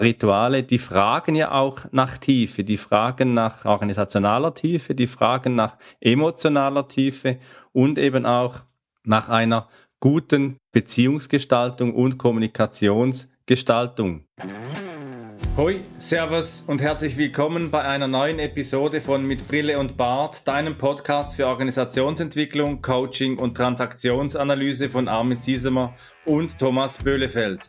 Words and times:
Rituale, 0.00 0.62
die 0.62 0.78
fragen 0.78 1.34
ja 1.34 1.50
auch 1.50 1.80
nach 1.90 2.18
Tiefe, 2.18 2.62
die 2.62 2.76
fragen 2.76 3.34
nach 3.34 3.64
organisationaler 3.64 4.54
Tiefe, 4.54 4.94
die 4.94 5.08
fragen 5.08 5.56
nach 5.56 5.76
emotionaler 6.00 6.86
Tiefe 6.86 7.38
und 7.72 7.98
eben 7.98 8.24
auch 8.24 8.60
nach 9.04 9.28
einer 9.28 9.68
guten 9.98 10.56
Beziehungsgestaltung 10.70 11.94
und 11.94 12.16
Kommunikationsgestaltung. 12.16 14.24
Hoi, 15.56 15.80
Servus 15.98 16.62
und 16.68 16.80
herzlich 16.80 17.16
willkommen 17.16 17.72
bei 17.72 17.82
einer 17.82 18.06
neuen 18.06 18.38
Episode 18.38 19.00
von 19.00 19.26
Mit 19.26 19.48
Brille 19.48 19.80
und 19.80 19.96
Bart, 19.96 20.46
deinem 20.46 20.78
Podcast 20.78 21.34
für 21.34 21.48
Organisationsentwicklung, 21.48 22.80
Coaching 22.80 23.36
und 23.36 23.56
Transaktionsanalyse 23.56 24.88
von 24.88 25.08
Armin 25.08 25.42
Ziesemer 25.42 25.96
und 26.24 26.56
Thomas 26.60 27.02
Böhlefeld. 27.02 27.68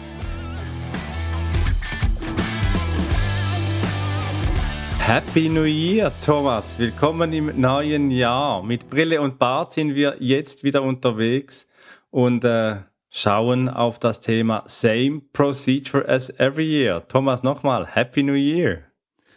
Happy 5.03 5.49
New 5.49 5.65
Year, 5.65 6.11
Thomas. 6.23 6.77
Willkommen 6.79 7.33
im 7.33 7.59
neuen 7.59 8.11
Jahr. 8.11 8.63
Mit 8.63 8.89
Brille 8.89 9.19
und 9.19 9.39
Bart 9.39 9.71
sind 9.71 9.95
wir 9.95 10.15
jetzt 10.19 10.63
wieder 10.63 10.83
unterwegs 10.83 11.67
und 12.11 12.45
äh, 12.45 12.75
schauen 13.09 13.67
auf 13.67 13.99
das 13.99 14.21
Thema 14.21 14.63
Same 14.67 15.21
Procedure 15.33 16.07
as 16.07 16.29
every 16.39 16.65
year. 16.65 17.05
Thomas, 17.07 17.41
nochmal, 17.43 17.87
Happy 17.87 18.23
New 18.23 18.35
Year. 18.35 18.83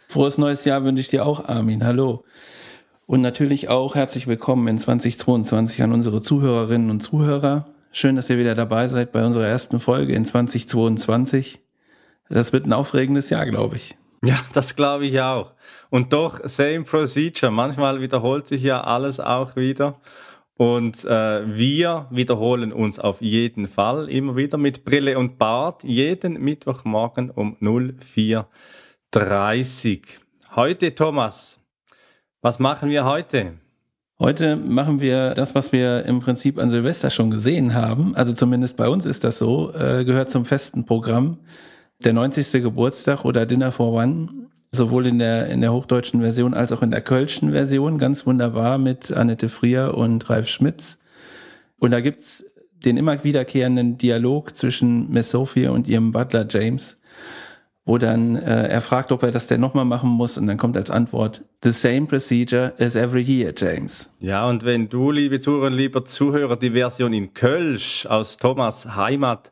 Frohes 0.07 0.37
neues 0.37 0.63
Jahr 0.63 0.83
wünsche 0.83 1.01
ich 1.01 1.09
dir 1.09 1.25
auch, 1.25 1.49
Armin. 1.49 1.83
Hallo. 1.83 2.23
Und 3.07 3.21
natürlich 3.21 3.67
auch 3.67 3.95
herzlich 3.95 4.27
willkommen 4.27 4.67
in 4.67 4.77
2022 4.77 5.81
an 5.81 5.91
unsere 5.91 6.21
Zuhörerinnen 6.21 6.89
und 6.89 7.01
Zuhörer. 7.01 7.65
Schön, 7.91 8.15
dass 8.15 8.29
ihr 8.29 8.37
wieder 8.37 8.55
dabei 8.55 8.87
seid 8.87 9.11
bei 9.11 9.25
unserer 9.25 9.47
ersten 9.47 9.79
Folge 9.79 10.13
in 10.13 10.25
2022. 10.25 11.59
Das 12.29 12.53
wird 12.53 12.65
ein 12.65 12.73
aufregendes 12.73 13.29
Jahr, 13.29 13.45
glaube 13.47 13.75
ich. 13.75 13.97
Ja, 14.23 14.39
das 14.53 14.75
glaube 14.75 15.05
ich 15.05 15.21
auch. 15.21 15.53
Und 15.89 16.13
doch, 16.13 16.39
same 16.43 16.83
procedure. 16.83 17.51
Manchmal 17.51 18.01
wiederholt 18.01 18.47
sich 18.47 18.63
ja 18.63 18.81
alles 18.81 19.19
auch 19.19 19.55
wieder. 19.55 19.99
Und 20.57 21.03
äh, 21.03 21.57
wir 21.57 22.07
wiederholen 22.11 22.71
uns 22.71 22.97
auf 22.97 23.21
jeden 23.21 23.67
Fall 23.67 24.09
immer 24.09 24.37
wieder 24.37 24.57
mit 24.57 24.85
Brille 24.85 25.19
und 25.19 25.37
Bart 25.37 25.83
jeden 25.83 26.41
Mittwochmorgen 26.41 27.29
um 27.29 27.57
04.30 27.57 30.01
Heute, 30.55 30.95
Thomas, 30.95 31.59
was 32.41 32.59
machen 32.59 32.89
wir 32.89 33.03
heute? 33.03 33.55
Heute 34.17 34.55
machen 34.55 35.01
wir 35.01 35.33
das, 35.33 35.55
was 35.55 35.73
wir 35.73 36.05
im 36.05 36.21
Prinzip 36.21 36.57
an 36.57 36.69
Silvester 36.69 37.09
schon 37.09 37.29
gesehen 37.29 37.73
haben. 37.73 38.15
Also 38.15 38.31
zumindest 38.31 38.77
bei 38.77 38.87
uns 38.87 39.05
ist 39.05 39.25
das 39.25 39.37
so, 39.37 39.73
äh, 39.73 40.05
gehört 40.05 40.29
zum 40.29 40.45
festen 40.45 40.85
Programm 40.85 41.39
der 42.03 42.13
90. 42.13 42.63
Geburtstag 42.63 43.25
oder 43.25 43.45
Dinner 43.45 43.71
for 43.71 43.93
One, 43.93 44.27
sowohl 44.71 45.07
in 45.07 45.19
der, 45.19 45.47
in 45.47 45.61
der 45.61 45.73
hochdeutschen 45.73 46.21
Version 46.21 46.53
als 46.53 46.71
auch 46.71 46.81
in 46.81 46.91
der 46.91 47.01
kölschen 47.01 47.51
Version, 47.51 47.97
ganz 47.97 48.25
wunderbar 48.25 48.77
mit 48.77 49.11
Annette 49.11 49.49
Frier 49.49 49.93
und 49.95 50.29
Ralf 50.29 50.47
Schmitz. 50.47 50.97
Und 51.79 51.91
da 51.91 52.01
gibt's 52.01 52.43
den 52.83 52.97
immer 52.97 53.23
wiederkehrenden 53.23 53.97
Dialog 53.97 54.55
zwischen 54.55 55.09
Miss 55.11 55.31
Sophia 55.31 55.71
und 55.71 55.87
ihrem 55.87 56.11
Butler 56.11 56.45
James, 56.49 56.97
wo 57.85 57.97
dann 57.97 58.35
äh, 58.35 58.67
er 58.67 58.81
fragt, 58.81 59.11
ob 59.11 59.23
er 59.23 59.31
das 59.31 59.47
denn 59.47 59.61
nochmal 59.61 59.85
machen 59.85 60.09
muss 60.09 60.37
und 60.37 60.47
dann 60.47 60.57
kommt 60.57 60.75
als 60.77 60.91
Antwort, 60.91 61.43
the 61.63 61.71
same 61.71 62.05
procedure 62.05 62.73
as 62.79 62.95
every 62.95 63.21
year, 63.21 63.53
James. 63.55 64.09
Ja, 64.19 64.47
und 64.47 64.65
wenn 64.65 64.89
du, 64.89 65.11
liebe 65.11 65.39
Zuhörer, 65.39 65.69
lieber 65.69 66.05
Zuhörer, 66.05 66.57
die 66.57 66.71
Version 66.71 67.13
in 67.13 67.33
Kölsch 67.33 68.05
aus 68.05 68.37
Thomas 68.37 68.95
Heimat 68.95 69.51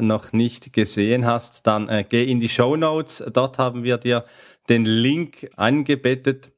noch 0.00 0.32
nicht 0.32 0.72
gesehen 0.72 1.26
hast, 1.26 1.66
dann 1.66 1.88
äh, 1.88 2.04
geh 2.08 2.24
in 2.24 2.40
die 2.40 2.48
Show 2.48 2.76
Notes. 2.76 3.24
Dort 3.32 3.58
haben 3.58 3.84
wir 3.84 3.98
dir 3.98 4.24
den 4.68 4.84
Link 4.84 5.50
eingebettet. 5.56 6.50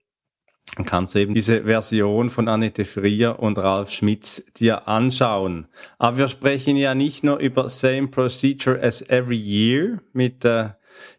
Dann 0.75 0.85
kannst 0.85 1.15
du 1.15 1.21
eben 1.21 1.35
diese 1.35 1.65
Version 1.65 2.29
von 2.29 2.49
Annette 2.49 2.85
Frier 2.85 3.39
und 3.39 3.59
Ralf 3.59 3.91
Schmitz 3.91 4.43
dir 4.57 4.89
anschauen. 4.89 5.69
Aber 5.99 6.19
wir 6.19 6.29
sprechen 6.29 6.77
ja 6.77 6.95
nicht 6.95 7.23
nur 7.23 7.39
über 7.39 7.69
Same 7.69 8.09
Procedure 8.09 8.83
as 8.83 9.03
Every 9.03 9.39
Year 9.39 10.03
mit 10.13 10.45
äh, 10.45 10.71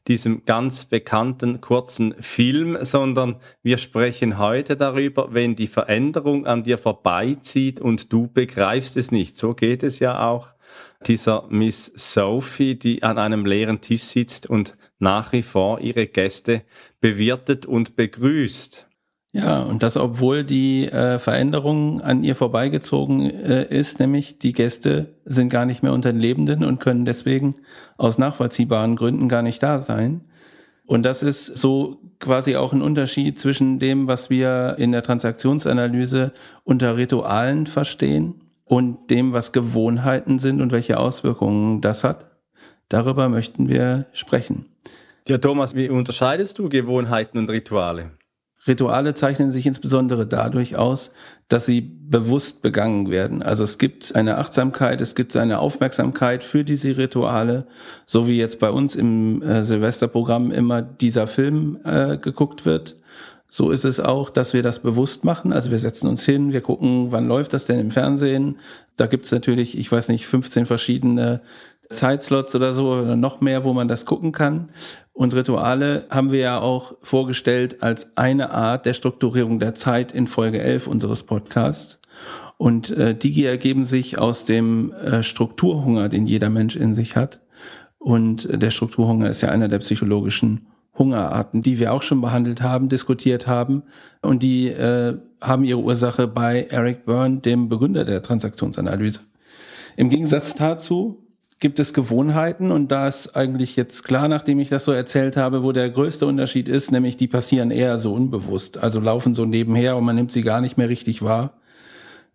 diesem 0.08 0.44
ganz 0.46 0.86
bekannten 0.86 1.62
kurzen 1.62 2.16
Film, 2.20 2.78
sondern 2.82 3.38
wir 3.64 3.78
sprechen 3.78 4.38
heute 4.38 4.76
darüber, 4.76 5.34
wenn 5.34 5.56
die 5.56 5.68
Veränderung 5.68 6.46
an 6.46 6.64
dir 6.64 6.78
vorbeizieht 6.78 7.80
und 7.80 8.12
du 8.12 8.28
begreifst 8.28 8.98
es 8.98 9.12
nicht. 9.12 9.38
So 9.38 9.54
geht 9.54 9.84
es 9.84 10.00
ja 10.00 10.28
auch 10.28 10.56
dieser 11.06 11.46
Miss 11.50 11.91
Sophie, 11.96 12.75
die 12.75 13.03
an 13.03 13.18
einem 13.18 13.46
leeren 13.46 13.81
Tisch 13.81 14.03
sitzt 14.03 14.50
und 14.50 14.78
nach 15.00 15.31
wie 15.31 15.44
vor 15.44 15.80
ihre 15.80 16.08
Gäste 16.08 16.63
bewirtet 17.00 17.66
und 17.66 17.96
begrüßt. 17.96 18.88
Ja, 19.34 19.62
und 19.62 19.84
das 19.84 19.97
obwohl 19.97 20.44
die 20.44 20.88
äh, 20.88 21.19
Veränderung 21.19 22.02
an 22.02 22.24
ihr 22.24 22.34
vorbeigezogen 22.34 23.30
äh, 23.30 23.68
ist, 23.69 24.00
nämlich 24.00 24.40
die 24.40 24.53
Gäste 24.53 25.13
sind 25.25 25.50
gar 25.50 25.66
nicht 25.66 25.84
mehr 25.84 25.94
unter 25.94 26.12
den 26.12 26.22
Lebenden 26.22 26.63
und 26.63 26.80
können 26.80 27.06
deswegen 27.06 27.56
aus 27.97 28.18
nachvollziehbaren 28.18 28.96
Gründen 28.96 29.30
gar 29.30 29.44
nicht 29.44 29.62
da 29.62 29.78
sein. 29.78 30.22
Und 30.88 31.03
das 31.03 31.22
ist 31.22 31.46
so 31.46 32.00
quasi 32.19 32.56
auch 32.56 32.74
ein 32.74 32.81
Unterschied 32.81 33.38
zwischen 33.38 33.78
dem, 33.78 34.07
was 34.07 34.30
wir 34.30 34.75
in 34.80 34.91
der 34.94 35.03
Transaktionsanalyse 35.03 36.34
unter 36.63 36.97
Ritualen 36.97 37.68
verstehen 37.68 38.47
und 38.68 39.10
dem, 39.10 39.34
was 39.34 39.52
Gewohnheiten 39.52 40.40
sind 40.40 40.62
und 40.62 40.72
welche 40.72 41.00
Auswirkungen 41.00 41.82
das 41.82 42.04
hat. 42.04 42.26
Darüber 42.90 43.30
möchten 43.30 43.68
wir 43.68 44.06
sprechen. 44.14 44.66
Ja, 45.28 45.38
Thomas, 45.38 45.76
wie 45.76 45.90
unterscheidest 45.90 46.58
du 46.58 46.70
Gewohnheiten 46.70 47.38
und 47.38 47.50
Rituale? 47.50 48.12
Rituale 48.68 49.14
zeichnen 49.14 49.52
sich 49.52 49.66
insbesondere 49.66 50.28
dadurch 50.28 50.76
aus, 50.76 51.12
dass 51.48 51.66
sie 51.66 51.82
bewusst 51.82 52.62
begangen 52.62 53.10
werden. 53.10 53.42
Also 53.42 53.64
es 53.64 53.78
gibt 53.78 54.16
eine 54.16 54.38
Achtsamkeit, 54.38 55.00
es 55.00 55.16
gibt 55.16 55.36
eine 55.38 55.60
Aufmerksamkeit 55.60 56.44
für 56.44 56.64
diese 56.64 56.98
Rituale, 56.98 57.66
so 58.06 58.28
wie 58.28 58.38
jetzt 58.38 58.60
bei 58.60 58.70
uns 58.70 58.96
im 58.96 59.42
äh, 59.42 59.64
Silvesterprogramm 59.64 60.52
immer 60.52 60.82
dieser 60.82 61.28
Film 61.28 61.80
äh, 61.86 62.18
geguckt 62.18 62.66
wird. 62.66 62.98
So 63.50 63.72
ist 63.72 63.85
es 63.85 64.00
auch, 64.00 64.30
dass 64.30 64.53
wir 64.53 64.62
das 64.62 64.80
bewusst 64.80 65.24
machen. 65.24 65.53
Also 65.53 65.72
wir 65.72 65.78
setzen 65.78 66.08
uns 66.08 66.25
hin, 66.25 66.52
wir 66.52 66.62
gucken, 66.62 67.12
wann 67.12 67.28
läuft 67.28 67.53
das 67.53 67.66
denn 67.66 67.80
im 67.80 67.91
Fernsehen. 67.91 68.58
Da 68.97 69.08
gibt's 69.08 69.31
natürlich, 69.31 69.78
ich 69.78 69.91
weiß 69.91 70.09
nicht, 70.09 70.28
15 70.28 70.66
verschiedene 70.66 71.41
Zeitslots 71.90 72.53
oder 72.56 72.74
so 72.74 72.91
oder 72.91 73.16
noch 73.16 73.40
mehr, 73.40 73.63
wo 73.63 73.74
man 73.74 73.88
das 73.88 74.06
gucken 74.06 74.34
kann. 74.34 74.69
Und 75.13 75.34
Rituale 75.34 76.06
haben 76.09 76.31
wir 76.31 76.40
ja 76.40 76.59
auch 76.59 76.96
vorgestellt 77.02 77.81
als 77.81 78.18
eine 78.18 78.52
Art 78.52 78.86
der 78.86 78.94
Strukturierung 78.94 79.59
der 79.59 79.74
Zeit 79.74 80.12
in 80.12 80.28
Folge 80.28 80.62
11 80.62 80.88
unseres 80.88 81.24
Podcasts. 81.24 82.00
Und 82.57 82.90
äh, 82.91 83.16
die 83.16 83.46
ergeben 83.46 83.86
sich 83.86 84.18
aus 84.18 84.44
dem 84.44 84.91
äh, 84.91 85.24
Strukturhunger, 85.24 86.09
den 86.09 86.25
jeder 86.25 86.50
Mensch 86.50 86.75
in 86.75 86.96
sich 86.96 87.16
hat. 87.16 87.40
Und 87.97 88.46
äh, 88.46 88.57
der 88.57 88.72
Strukturhunger 88.72 89.30
ist 89.30 89.41
ja 89.41 89.50
einer 89.50 89.68
der 89.68 89.80
psychologischen 89.80 90.68
Hungerarten, 90.97 91.62
die 91.62 91.80
wir 91.80 91.94
auch 91.94 92.02
schon 92.02 92.22
behandelt 92.22 92.62
haben, 92.62 92.90
diskutiert 92.90 93.47
haben. 93.47 93.84
Und 94.22 94.44
die 94.44 94.69
äh, 94.69 95.18
haben 95.41 95.63
ihre 95.63 95.80
Ursache 95.80 96.28
bei 96.28 96.68
Eric 96.69 97.06
Byrne, 97.06 97.38
dem 97.38 97.69
Begründer 97.69 98.06
der 98.06 98.24
Transaktionsanalyse. 98.24 99.19
Im 99.96 100.09
Gegensatz 100.09 100.56
dazu 100.56 101.24
gibt 101.60 101.80
es 101.80 101.94
Gewohnheiten 101.94 102.72
und 102.72 102.92
da 102.92 103.07
ist 103.07 103.36
eigentlich 103.36 103.75
jetzt 103.75 104.04
klar, 104.04 104.27
nachdem 104.27 104.60
ich 104.60 104.69
das 104.69 104.86
so 104.86 104.92
erzählt 104.92 105.38
habe, 105.38 105.63
wo 105.63 105.72
der 105.72 105.89
größte 105.89 106.27
Unterschied 106.27 106.69
ist, 106.69 106.92
nämlich 106.92 107.18
die 107.18 107.27
passieren 107.27 107.72
eher 107.72 107.98
so 107.98 108.13
unbewusst, 108.13 108.77
also 108.77 109.00
laufen 109.00 109.33
so 109.33 109.45
nebenher 109.45 109.98
und 109.98 110.04
man 110.04 110.16
nimmt 110.16 110.31
sie 110.31 110.44
gar 110.44 110.62
nicht 110.62 110.77
mehr 110.77 110.89
richtig 110.89 111.24
wahr. 111.24 111.54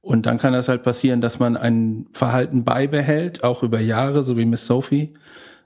Und 0.01 0.27
dann 0.27 0.39
kann 0.39 0.53
das 0.53 0.69
halt 0.69 0.83
passieren, 0.83 1.21
dass 1.21 1.39
man 1.39 1.57
ein 1.57 2.07
Verhalten 2.13 2.65
beibehält, 2.65 3.45
auch 3.45 3.63
über 3.63 3.79
Jahre, 3.79 4.25
so 4.25 4.37
wie 4.37 4.45
Miss 4.45 4.67
Sophie, 4.67 5.15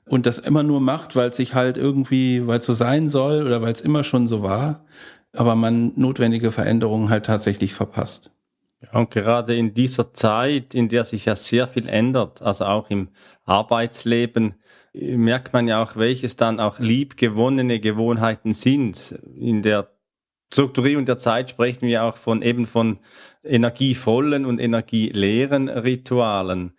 und 0.08 0.26
das 0.26 0.38
immer 0.38 0.62
nur 0.62 0.80
macht, 0.80 1.16
weil 1.16 1.30
es 1.30 1.36
sich 1.36 1.54
halt 1.54 1.76
irgendwie, 1.76 2.46
weil 2.46 2.58
es 2.58 2.64
so 2.64 2.72
sein 2.72 3.08
soll 3.08 3.44
oder 3.44 3.60
weil 3.62 3.72
es 3.72 3.80
immer 3.80 4.04
schon 4.04 4.28
so 4.28 4.42
war, 4.42 4.84
aber 5.32 5.54
man 5.54 5.92
notwendige 5.96 6.50
Veränderungen 6.52 7.10
halt 7.10 7.26
tatsächlich 7.26 7.74
verpasst. 7.74 8.30
Und 8.92 9.10
gerade 9.10 9.56
in 9.56 9.74
dieser 9.74 10.12
Zeit, 10.14 10.74
in 10.74 10.88
der 10.88 11.04
sich 11.04 11.24
ja 11.24 11.34
sehr 11.34 11.66
viel 11.66 11.88
ändert, 11.88 12.42
also 12.42 12.66
auch 12.66 12.90
im 12.90 13.08
Arbeitsleben, 13.44 14.54
merkt 14.92 15.52
man 15.52 15.66
ja 15.66 15.82
auch, 15.82 15.96
welches 15.96 16.36
dann 16.36 16.60
auch 16.60 16.78
liebgewonnene 16.78 17.80
Gewohnheiten 17.80 18.52
sind. 18.52 19.18
In 19.34 19.62
der 19.62 19.90
Strukturierung 20.52 21.04
der 21.04 21.18
Zeit 21.18 21.50
sprechen 21.50 21.88
wir 21.88 22.04
auch 22.04 22.16
von 22.16 22.42
eben 22.42 22.66
von 22.66 22.98
energievollen 23.42 24.46
und 24.46 24.58
energieleeren 24.58 25.68
Ritualen. 25.68 26.72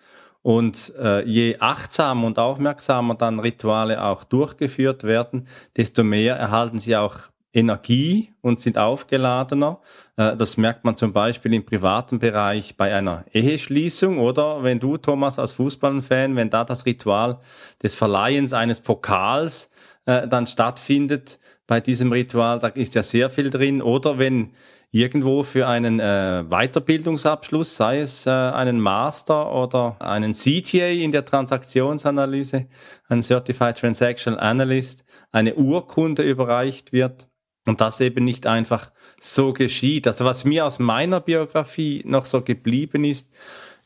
Und 0.48 0.94
äh, 0.98 1.26
je 1.26 1.58
achtsamer 1.60 2.26
und 2.26 2.40
aufmerksamer 2.40 3.16
dann 3.16 3.42
Rituale 3.42 4.02
auch 4.02 4.24
durchgeführt 4.24 5.04
werden, 5.04 5.46
desto 5.76 6.06
mehr 6.06 6.38
erhalten 6.38 6.80
sie 6.80 6.96
auch 6.96 7.18
Energie 7.52 8.32
und 8.40 8.62
sind 8.62 8.78
aufgeladener. 8.78 9.82
Äh, 10.16 10.38
das 10.38 10.56
merkt 10.56 10.86
man 10.86 10.96
zum 10.96 11.12
Beispiel 11.12 11.54
im 11.54 11.66
privaten 11.66 12.20
Bereich 12.20 12.78
bei 12.78 12.96
einer 12.96 13.26
Eheschließung 13.34 14.20
oder 14.20 14.64
wenn 14.64 14.80
du, 14.80 14.96
Thomas, 14.96 15.38
als 15.38 15.52
Fußballfan, 15.52 16.38
wenn 16.38 16.50
da 16.50 16.64
das 16.64 16.86
Ritual 16.86 17.40
des 17.84 17.94
Verleihens 17.96 18.54
eines 18.54 18.80
Pokals 18.80 19.70
äh, 20.06 20.30
dann 20.30 20.48
stattfindet, 20.48 21.40
bei 21.68 21.82
diesem 21.82 22.14
Ritual, 22.14 22.60
da 22.60 22.68
ist 22.70 22.96
ja 22.96 23.04
sehr 23.04 23.30
viel 23.30 23.50
drin. 23.50 23.82
Oder 23.82 24.18
wenn 24.18 24.54
irgendwo 24.92 25.44
für 25.44 25.68
einen 25.68 26.00
äh, 26.00 26.44
Weiterbildungsabschluss, 26.48 27.76
sei 27.76 28.00
es 28.00 28.26
äh, 28.26 28.30
einen 28.30 28.80
Master 28.80 29.54
oder 29.54 29.98
einen 30.00 30.34
CTA 30.34 30.88
in 30.88 31.12
der 31.12 31.26
Transaktionsanalyse, 31.26 32.68
ein 33.10 33.22
Certified 33.22 33.78
Transactional 33.78 34.40
Analyst, 34.40 35.04
eine 35.32 35.56
Urkunde 35.56 36.24
überreicht 36.24 36.94
wird 36.94 37.28
und 37.66 37.82
das 37.82 38.00
eben 38.00 38.24
nicht 38.24 38.48
einfach 38.48 38.92
so 39.20 39.54
geschieht. 39.54 40.08
Also 40.08 40.26
was 40.26 40.46
mir 40.46 40.66
aus 40.66 40.80
meiner 40.80 41.20
Biografie 41.20 42.04
noch 42.06 42.26
so 42.26 42.42
geblieben 42.42 43.04
ist, 43.04 43.30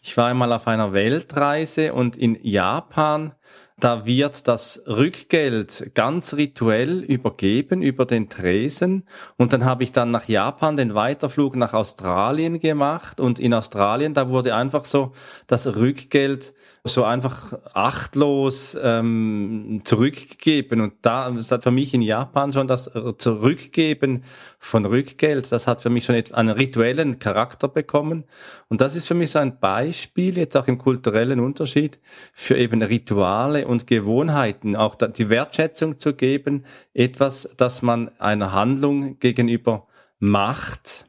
ich 0.03 0.17
war 0.17 0.27
einmal 0.27 0.51
auf 0.53 0.67
einer 0.67 0.93
Weltreise 0.93 1.93
und 1.93 2.15
in 2.15 2.37
Japan 2.41 3.33
da 3.83 4.05
wird 4.05 4.47
das 4.47 4.83
Rückgeld 4.87 5.91
ganz 5.95 6.35
rituell 6.35 6.99
übergeben 6.99 7.81
über 7.81 8.05
den 8.05 8.29
Tresen. 8.29 9.07
Und 9.37 9.53
dann 9.53 9.65
habe 9.65 9.83
ich 9.83 9.91
dann 9.91 10.11
nach 10.11 10.27
Japan 10.27 10.75
den 10.75 10.93
Weiterflug 10.93 11.55
nach 11.55 11.73
Australien 11.73 12.59
gemacht. 12.59 13.19
Und 13.19 13.39
in 13.39 13.53
Australien, 13.53 14.13
da 14.13 14.29
wurde 14.29 14.55
einfach 14.55 14.85
so 14.85 15.13
das 15.47 15.75
Rückgeld 15.75 16.53
so 16.83 17.03
einfach 17.03 17.53
achtlos 17.73 18.77
ähm, 18.81 19.81
zurückgegeben. 19.83 20.81
Und 20.81 20.93
da 21.03 21.29
das 21.29 21.51
hat 21.51 21.63
für 21.63 21.71
mich 21.71 21.93
in 21.93 22.01
Japan 22.01 22.51
schon 22.51 22.67
das 22.67 22.89
Zurückgeben 23.17 24.23
von 24.57 24.85
Rückgeld, 24.85 25.51
das 25.51 25.67
hat 25.67 25.81
für 25.81 25.91
mich 25.91 26.05
schon 26.05 26.15
einen 26.15 26.49
rituellen 26.49 27.19
Charakter 27.19 27.67
bekommen. 27.67 28.23
Und 28.67 28.81
das 28.81 28.95
ist 28.95 29.07
für 29.07 29.13
mich 29.13 29.31
so 29.31 29.39
ein 29.39 29.59
Beispiel, 29.59 30.37
jetzt 30.37 30.57
auch 30.57 30.67
im 30.67 30.79
kulturellen 30.79 31.39
Unterschied, 31.39 31.99
für 32.33 32.57
eben 32.57 32.81
Rituale 32.81 33.67
und 33.67 33.85
Gewohnheiten, 33.85 34.75
auch 34.75 34.95
die 34.95 35.29
Wertschätzung 35.29 35.99
zu 35.99 36.15
geben, 36.15 36.65
etwas, 36.93 37.53
das 37.57 37.83
man 37.83 38.09
einer 38.17 38.53
Handlung 38.53 39.19
gegenüber 39.19 39.87
macht, 40.17 41.05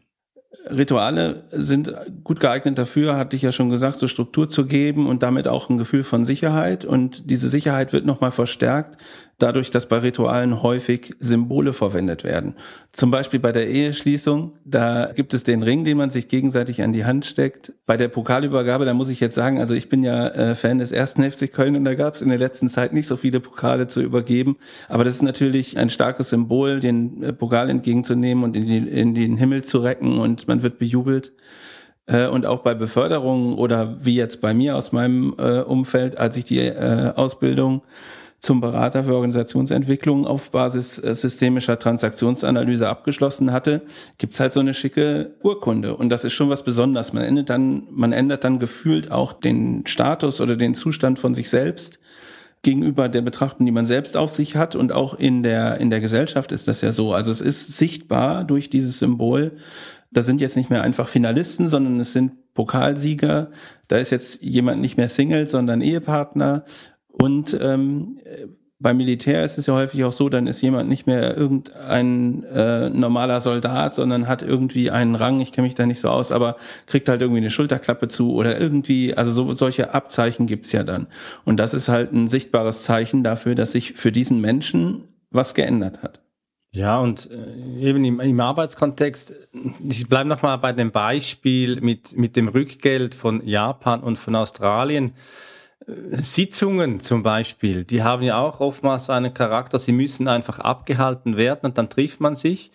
Rituale 0.71 1.43
sind 1.51 1.93
gut 2.25 2.41
geeignet 2.41 2.79
dafür, 2.79 3.17
hatte 3.17 3.37
ich 3.37 3.43
ja 3.43 3.53
schon 3.53 3.71
gesagt, 3.71 3.99
so 3.99 4.07
Struktur 4.07 4.49
zu 4.49 4.67
geben 4.67 5.09
und 5.09 5.23
damit 5.23 5.49
auch 5.49 5.69
ein 5.69 5.79
Gefühl 5.79 6.03
von 6.05 6.25
Sicherheit. 6.25 6.85
Und 6.85 7.31
diese 7.31 7.49
Sicherheit 7.49 7.93
wird 7.93 8.07
nochmal 8.07 8.31
verstärkt, 8.31 8.97
dadurch, 9.43 9.71
dass 9.71 9.87
bei 9.87 9.99
Ritualen 9.99 10.63
häufig 10.63 11.15
Symbole 11.19 11.73
verwendet 11.73 12.23
werden. 12.23 12.55
Zum 12.93 13.11
Beispiel 13.11 13.41
bei 13.41 13.51
der 13.51 13.69
Eheschließung, 13.69 14.53
da 14.65 15.13
gibt 15.13 15.35
es 15.35 15.43
den 15.43 15.63
Ring, 15.63 15.85
den 15.85 15.97
man 15.97 16.11
sich 16.11 16.29
gegenseitig 16.29 16.83
an 16.83 16.93
die 16.93 17.05
Hand 17.05 17.27
steckt. 17.27 17.73
Bei 17.85 17.97
der 17.97 18.09
Pokalübergabe, 18.09 18.85
da 18.85 18.95
muss 18.95 19.09
ich 19.09 19.21
jetzt 19.21 19.35
sagen, 19.35 19.59
also 19.59 19.75
ich 19.75 19.89
bin 19.89 20.05
ja 20.05 20.29
äh, 20.29 20.55
Fan 20.55 20.79
des 20.79 20.93
ersten 20.93 21.29
FC 21.29 21.53
Köln 21.53 21.75
und 21.75 21.85
da 21.85 21.95
gab 21.95 22.15
es 22.15 22.23
in 22.23 22.29
der 22.29 22.39
letzten 22.39 22.69
Zeit 22.69 22.93
nicht 22.93 23.09
so 23.09 23.17
viele 23.17 23.41
Pokale 23.41 23.89
zu 23.89 24.01
übergeben. 24.01 24.57
Aber 24.89 25.05
das 25.05 25.15
ist 25.15 25.23
natürlich 25.23 25.77
ein 25.77 25.91
starkes 25.91 26.31
Symbol, 26.31 26.79
den 26.79 27.23
äh, 27.23 27.33
Pokal 27.33 27.69
entgegenzunehmen 27.69 28.45
und 28.45 28.57
in, 28.57 28.67
die, 28.67 28.79
in 28.79 29.15
den 29.15 29.37
Himmel 29.37 29.65
zu 29.65 29.79
recken 29.79 30.21
und 30.21 30.47
man 30.47 30.63
wird 30.63 30.79
bejubelt 30.79 31.33
äh, 32.07 32.27
und 32.27 32.47
auch 32.47 32.61
bei 32.61 32.75
Beförderungen 32.75 33.55
oder 33.55 33.97
wie 34.05 34.15
jetzt 34.15 34.41
bei 34.41 34.55
mir 34.55 34.77
aus 34.77 34.93
meinem 34.93 35.33
Umfeld, 35.33 36.19
als 36.19 36.37
ich 36.37 36.45
die 36.45 36.73
Ausbildung 36.73 37.83
zum 38.43 38.61
Berater 38.61 39.05
für 39.05 39.15
Organisationsentwicklung 39.15 40.27
auf 40.27 40.51
Basis 40.51 40.99
äh, 40.99 41.15
systemischer 41.15 41.79
Transaktionsanalyse 41.79 42.89
abgeschlossen 42.89 43.53
hatte, 43.53 43.83
gibt's 44.19 44.41
halt 44.41 44.53
so 44.53 44.59
eine 44.59 44.75
schicke 44.75 45.37
Urkunde. 45.45 45.97
Und 45.97 46.09
das 46.09 46.25
ist 46.25 46.33
schon 46.33 46.51
was 46.51 46.65
Besonderes. 46.65 47.13
Man 47.13 47.23
ändert 47.23 47.51
dann, 47.51 47.87
man 47.93 48.13
ändert 48.13 48.43
dann 48.43 48.59
gefühlt 48.59 49.13
auch 49.13 49.33
den 49.33 49.87
Status 49.87 50.41
oder 50.41 50.57
den 50.57 50.75
Zustand 50.75 51.21
von 51.21 51.35
sich 51.35 51.49
selbst 51.51 52.01
gegenüber 52.63 53.09
der 53.09 53.23
Betrachtung, 53.23 53.65
die 53.65 53.73
man 53.73 53.87
selbst 53.87 54.17
auf 54.17 54.31
sich 54.31 54.57
hat. 54.57 54.75
Und 54.75 54.91
auch 54.91 55.15
in 55.15 55.45
der, 55.45 55.79
in 55.79 55.91
der 55.91 56.01
Gesellschaft 56.01 56.51
ist 56.51 56.67
das 56.67 56.81
ja 56.81 56.91
so. 56.91 57.15
Also 57.15 57.31
es 57.31 57.41
ist 57.41 57.79
sichtbar 57.79 58.43
durch 58.43 58.71
dieses 58.71 58.99
Symbol. 58.99 59.53
Da 60.11 60.21
sind 60.21 60.41
jetzt 60.41 60.57
nicht 60.57 60.69
mehr 60.69 60.83
einfach 60.83 61.07
Finalisten, 61.09 61.69
sondern 61.69 62.01
es 62.01 62.13
sind 62.13 62.33
Pokalsieger. 62.55 63.53
Da 63.87 63.99
ist 63.99 64.11
jetzt 64.11 64.43
jemand 64.43 64.81
nicht 64.81 64.97
mehr 64.97 65.09
Single, 65.09 65.47
sondern 65.47 65.81
Ehepartner. 65.81 66.65
Und 67.23 67.57
ähm, 67.61 68.19
beim 68.83 68.97
Militär 68.97 69.45
ist 69.45 69.59
es 69.59 69.67
ja 69.67 69.75
häufig 69.75 70.03
auch 70.05 70.13
so, 70.13 70.29
dann 70.29 70.47
ist 70.47 70.61
jemand 70.61 70.89
nicht 70.89 71.07
mehr 71.07 71.37
irgendein 71.37 72.43
äh, 72.45 72.91
normaler 72.91 73.41
Soldat, 73.41 73.95
sondern 73.95 74.27
hat 74.27 74.43
irgendwie 74.43 74.91
einen 74.91 75.15
Rang, 75.15 75.41
ich 75.41 75.53
kenne 75.53 75.67
mich 75.67 75.77
da 75.77 75.87
nicht 75.87 76.01
so 76.01 76.09
aus, 76.09 76.33
aber 76.33 76.57
kriegt 76.87 77.09
halt 77.09 77.23
irgendwie 77.23 77.41
eine 77.41 77.51
Schulterklappe 77.51 78.09
zu 78.09 78.33
oder 78.33 78.61
irgendwie, 78.61 79.15
also 79.15 79.31
so, 79.31 79.53
solche 79.53 79.95
Abzeichen 79.95 80.47
gibt's 80.47 80.73
ja 80.73 80.83
dann. 80.83 81.07
Und 81.45 81.59
das 81.59 81.75
ist 81.75 81.89
halt 81.89 82.13
ein 82.13 82.27
sichtbares 82.27 82.83
Zeichen 82.83 83.23
dafür, 83.23 83.55
dass 83.55 83.73
sich 83.73 83.93
für 83.93 84.11
diesen 84.11 84.41
Menschen 84.41 85.05
was 85.31 85.55
geändert 85.55 86.03
hat. 86.03 86.21
Ja, 86.75 86.99
und 86.99 87.31
äh, 87.31 87.89
eben 87.89 88.05
im, 88.05 88.19
im 88.19 88.41
Arbeitskontext, 88.41 89.35
ich 89.89 90.09
bleibe 90.09 90.29
nochmal 90.29 90.59
bei 90.59 90.73
dem 90.73 90.91
Beispiel 90.91 91.81
mit, 91.81 92.17
mit 92.17 92.35
dem 92.35 92.49
Rückgeld 92.49 93.15
von 93.15 93.47
Japan 93.47 94.01
und 94.01 94.17
von 94.17 94.35
Australien. 94.35 95.13
Sitzungen 96.13 97.01
zum 97.01 97.23
Beispiel, 97.23 97.85
die 97.85 98.03
haben 98.03 98.23
ja 98.23 98.39
auch 98.39 98.61
oftmals 98.61 99.11
einen 99.11 99.35
Charakter, 99.35 99.79
sie 99.79 99.93
müssen 99.93 100.29
einfach 100.29 100.59
abgehalten 100.59 101.37
werden 101.37 101.67
und 101.67 101.79
dann 101.79 101.89
trifft 101.89 102.21
man 102.21 102.37
sich 102.37 102.71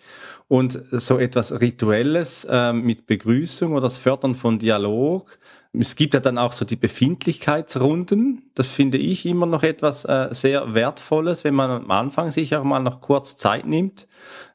und 0.48 0.82
so 0.90 1.18
etwas 1.18 1.60
Rituelles 1.60 2.46
äh, 2.50 2.72
mit 2.72 3.06
Begrüßung 3.06 3.72
oder 3.72 3.82
das 3.82 3.98
Fördern 3.98 4.34
von 4.34 4.58
Dialog. 4.58 5.38
Es 5.80 5.94
gibt 5.94 6.14
ja 6.14 6.20
dann 6.20 6.38
auch 6.38 6.52
so 6.52 6.64
die 6.64 6.76
Befindlichkeitsrunden. 6.76 8.50
Das 8.54 8.66
finde 8.66 8.98
ich 8.98 9.24
immer 9.26 9.46
noch 9.46 9.62
etwas 9.62 10.04
äh, 10.04 10.28
sehr 10.32 10.74
Wertvolles, 10.74 11.44
wenn 11.44 11.54
man 11.54 11.70
am 11.70 11.90
Anfang 11.90 12.30
sich 12.30 12.56
auch 12.56 12.64
mal 12.64 12.80
noch 12.80 13.00
kurz 13.00 13.36
Zeit 13.36 13.64
nimmt, 13.64 14.08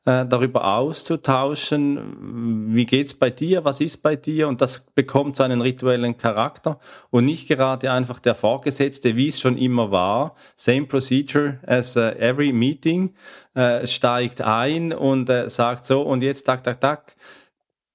äh, 0.05 0.25
darüber 0.25 0.75
auszutauschen, 0.75 2.73
wie 2.75 2.85
geht's 2.85 3.13
bei 3.13 3.29
dir, 3.29 3.63
was 3.63 3.79
ist 3.79 4.03
bei 4.03 4.17
dir? 4.17 4.49
Und 4.49 4.59
das 4.59 4.85
bekommt 4.95 5.37
so 5.37 5.43
einen 5.43 5.61
rituellen 5.61 6.17
Charakter 6.17 6.77
und 7.09 7.23
nicht 7.23 7.47
gerade 7.47 7.89
einfach 7.89 8.19
der 8.19 8.35
Vorgesetzte, 8.35 9.15
wie 9.15 9.29
es 9.29 9.39
schon 9.39 9.57
immer 9.57 9.91
war, 9.91 10.35
same 10.57 10.87
procedure 10.87 11.59
as 11.65 11.95
uh, 11.95 12.09
every 12.19 12.51
meeting, 12.51 13.13
äh, 13.53 13.87
steigt 13.87 14.41
ein 14.41 14.91
und 14.91 15.29
äh, 15.29 15.49
sagt 15.49 15.85
so 15.85 16.01
und 16.01 16.21
jetzt 16.21 16.43
tak 16.43 16.63
tak 16.63 16.81
tak 16.81 17.15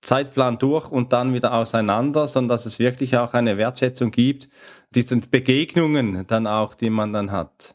Zeitplan 0.00 0.59
durch 0.59 0.90
und 0.90 1.12
dann 1.12 1.35
wieder 1.35 1.52
auseinander, 1.55 2.28
sondern 2.28 2.50
dass 2.50 2.67
es 2.67 2.78
wirklich 2.78 3.17
auch 3.17 3.35
eine 3.35 3.59
Wertschätzung 3.59 4.11
gibt, 4.11 4.49
diesen 4.90 5.28
Begegnungen 5.31 6.26
dann 6.26 6.47
auch, 6.47 6.75
die 6.75 6.90
man 6.90 7.12
dann 7.12 7.31
hat. 7.31 7.75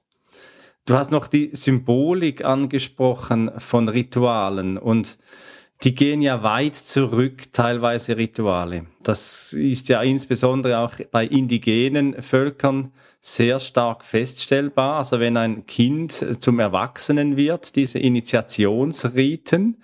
Du 0.85 0.95
hast 0.95 1.11
noch 1.11 1.27
die 1.27 1.51
Symbolik 1.53 2.43
angesprochen 2.43 3.51
von 3.57 3.87
Ritualen 3.87 4.77
und 4.77 5.17
die 5.83 5.95
gehen 5.95 6.21
ja 6.21 6.43
weit 6.43 6.75
zurück, 6.75 7.51
teilweise 7.51 8.15
Rituale. 8.15 8.85
Das 9.01 9.51
ist 9.53 9.89
ja 9.89 10.01
insbesondere 10.01 10.79
auch 10.79 10.93
bei 11.11 11.25
indigenen 11.25 12.21
Völkern 12.21 12.91
sehr 13.19 13.59
stark 13.59 14.03
feststellbar. 14.03 14.97
Also 14.97 15.19
wenn 15.19 15.35
ein 15.35 15.65
Kind 15.65 16.11
zum 16.41 16.59
Erwachsenen 16.59 17.35
wird, 17.37 17.75
diese 17.75 17.99
Initiationsriten. 17.99 19.81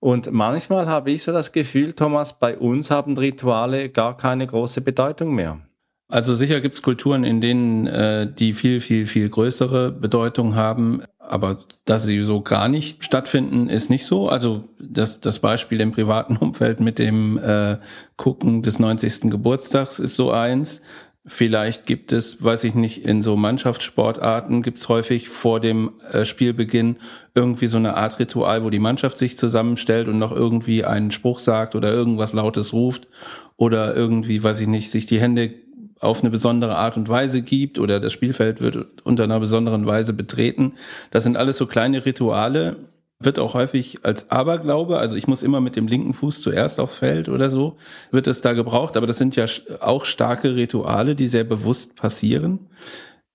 Und 0.00 0.30
manchmal 0.30 0.86
habe 0.86 1.10
ich 1.10 1.22
so 1.22 1.32
das 1.32 1.52
Gefühl, 1.52 1.92
Thomas, 1.92 2.38
bei 2.38 2.56
uns 2.56 2.90
haben 2.90 3.16
Rituale 3.16 3.88
gar 3.88 4.16
keine 4.16 4.46
große 4.46 4.80
Bedeutung 4.80 5.34
mehr. 5.34 5.60
Also 6.08 6.36
sicher 6.36 6.60
gibt 6.60 6.76
es 6.76 6.82
Kulturen, 6.82 7.24
in 7.24 7.40
denen 7.40 7.88
äh, 7.88 8.32
die 8.32 8.54
viel, 8.54 8.80
viel, 8.80 9.06
viel 9.06 9.28
größere 9.28 9.90
Bedeutung 9.90 10.54
haben, 10.54 11.02
aber 11.18 11.64
dass 11.84 12.04
sie 12.04 12.22
so 12.22 12.42
gar 12.42 12.68
nicht 12.68 13.02
stattfinden, 13.02 13.68
ist 13.68 13.90
nicht 13.90 14.06
so. 14.06 14.28
Also 14.28 14.68
das, 14.78 15.20
das 15.20 15.40
Beispiel 15.40 15.80
im 15.80 15.90
privaten 15.90 16.36
Umfeld 16.40 16.78
mit 16.78 17.00
dem 17.00 17.38
äh, 17.38 17.78
Gucken 18.16 18.62
des 18.62 18.78
90. 18.78 19.22
Geburtstags 19.32 19.98
ist 19.98 20.14
so 20.14 20.30
eins. 20.30 20.80
Vielleicht 21.28 21.86
gibt 21.86 22.12
es, 22.12 22.42
weiß 22.42 22.62
ich 22.62 22.76
nicht, 22.76 23.04
in 23.04 23.20
so 23.20 23.34
Mannschaftssportarten 23.34 24.62
gibt 24.62 24.78
es 24.78 24.88
häufig 24.88 25.28
vor 25.28 25.58
dem 25.58 25.90
äh, 26.12 26.24
Spielbeginn 26.24 26.98
irgendwie 27.34 27.66
so 27.66 27.78
eine 27.78 27.96
Art 27.96 28.20
Ritual, 28.20 28.62
wo 28.62 28.70
die 28.70 28.78
Mannschaft 28.78 29.18
sich 29.18 29.36
zusammenstellt 29.36 30.06
und 30.06 30.20
noch 30.20 30.30
irgendwie 30.30 30.84
einen 30.84 31.10
Spruch 31.10 31.40
sagt 31.40 31.74
oder 31.74 31.90
irgendwas 31.90 32.32
Lautes 32.32 32.72
ruft 32.72 33.08
oder 33.56 33.96
irgendwie, 33.96 34.44
weiß 34.44 34.60
ich 34.60 34.68
nicht, 34.68 34.92
sich 34.92 35.06
die 35.06 35.20
Hände 35.20 35.52
auf 35.98 36.20
eine 36.20 36.30
besondere 36.30 36.76
Art 36.76 36.96
und 36.96 37.08
Weise 37.08 37.42
gibt 37.42 37.80
oder 37.80 37.98
das 37.98 38.12
Spielfeld 38.12 38.60
wird 38.60 38.86
unter 39.02 39.24
einer 39.24 39.40
besonderen 39.40 39.84
Weise 39.84 40.12
betreten. 40.12 40.74
Das 41.10 41.24
sind 41.24 41.36
alles 41.36 41.56
so 41.56 41.66
kleine 41.66 42.06
Rituale, 42.06 42.76
wird 43.18 43.38
auch 43.38 43.54
häufig 43.54 43.98
als 44.02 44.30
Aberglaube, 44.30 44.98
also 44.98 45.16
ich 45.16 45.26
muss 45.26 45.42
immer 45.42 45.60
mit 45.60 45.76
dem 45.76 45.86
linken 45.86 46.12
Fuß 46.12 46.42
zuerst 46.42 46.78
aufs 46.80 46.98
Feld 46.98 47.28
oder 47.28 47.48
so, 47.48 47.76
wird 48.10 48.26
es 48.26 48.42
da 48.42 48.52
gebraucht, 48.52 48.96
aber 48.96 49.06
das 49.06 49.18
sind 49.18 49.36
ja 49.36 49.46
auch 49.80 50.04
starke 50.04 50.54
Rituale, 50.54 51.14
die 51.14 51.28
sehr 51.28 51.44
bewusst 51.44 51.96
passieren. 51.96 52.68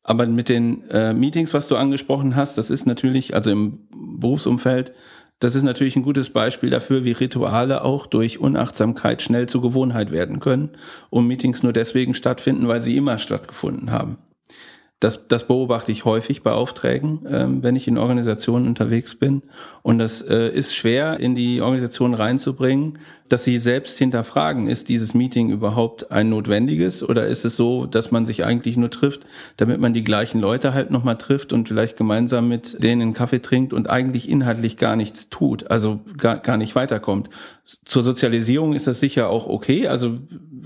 Aber 0.04 0.26
mit 0.28 0.50
den 0.50 0.90
äh, 0.90 1.14
Meetings, 1.14 1.54
was 1.54 1.68
du 1.68 1.76
angesprochen 1.76 2.36
hast, 2.36 2.58
das 2.58 2.70
ist 2.70 2.86
natürlich, 2.86 3.36
also 3.36 3.52
im 3.52 3.88
Berufsumfeld, 3.92 4.94
das 5.40 5.56
ist 5.56 5.64
natürlich 5.64 5.96
ein 5.96 6.04
gutes 6.04 6.30
Beispiel 6.30 6.70
dafür, 6.70 7.04
wie 7.04 7.14
Rituale 7.14 7.84
auch 7.84 8.06
durch 8.06 8.40
Unachtsamkeit 8.40 9.24
schnell 9.24 9.48
zur 9.48 9.64
Gewohnheit 9.64 10.12
werden 10.12 10.40
können 10.40 10.70
und 11.10 11.26
Meetings 11.26 11.64
nur 11.64 11.74
deswegen 11.74 12.14
stattfinden, 12.14 12.68
weil 12.68 12.82
sie 12.82 12.96
immer 12.96 13.18
stattgefunden 13.18 13.92
haben. 13.92 14.18
Das, 15.02 15.28
das 15.28 15.48
beobachte 15.48 15.92
ich 15.92 16.06
häufig 16.06 16.44
bei 16.44 16.52
Aufträgen, 16.52 17.26
ähm, 17.28 17.64
wenn 17.64 17.76
ich 17.76 17.88
in 17.88 17.98
Organisationen 17.98 18.68
unterwegs 18.68 19.16
bin. 19.16 19.42
Und 19.82 19.98
das 19.98 20.22
äh, 20.22 20.50
ist 20.50 20.76
schwer 20.76 21.20
in 21.20 21.34
die 21.34 21.60
Organisation 21.60 22.14
reinzubringen, 22.14 23.00
dass 23.32 23.44
sie 23.44 23.60
selbst 23.60 23.98
hinterfragen, 23.98 24.68
ist 24.68 24.90
dieses 24.90 25.14
Meeting 25.14 25.50
überhaupt 25.50 26.12
ein 26.12 26.30
notwendiges 26.30 27.02
oder 27.08 27.28
ist 27.28 27.46
es 27.46 27.56
so, 27.56 27.86
dass 27.86 28.12
man 28.12 28.26
sich 28.26 28.44
eigentlich 28.44 28.76
nur 28.78 28.90
trifft, 28.90 29.26
damit 29.58 29.80
man 29.80 29.94
die 29.94 30.04
gleichen 30.04 30.42
Leute 30.42 30.74
halt 30.74 30.92
nochmal 30.92 31.18
trifft 31.18 31.54
und 31.54 31.68
vielleicht 31.68 31.98
gemeinsam 31.98 32.48
mit 32.50 32.84
denen 32.84 33.02
einen 33.02 33.14
Kaffee 33.14 33.42
trinkt 33.42 33.74
und 33.74 33.90
eigentlich 33.90 34.28
inhaltlich 34.30 34.78
gar 34.78 34.96
nichts 34.96 35.30
tut, 35.30 35.72
also 35.72 36.02
gar, 36.18 36.40
gar 36.40 36.58
nicht 36.58 36.76
weiterkommt. 36.76 37.30
Zur 37.64 38.04
Sozialisierung 38.04 38.74
ist 38.74 38.88
das 38.88 39.00
sicher 39.00 39.30
auch 39.30 39.48
okay, 39.48 39.88
also 39.88 40.18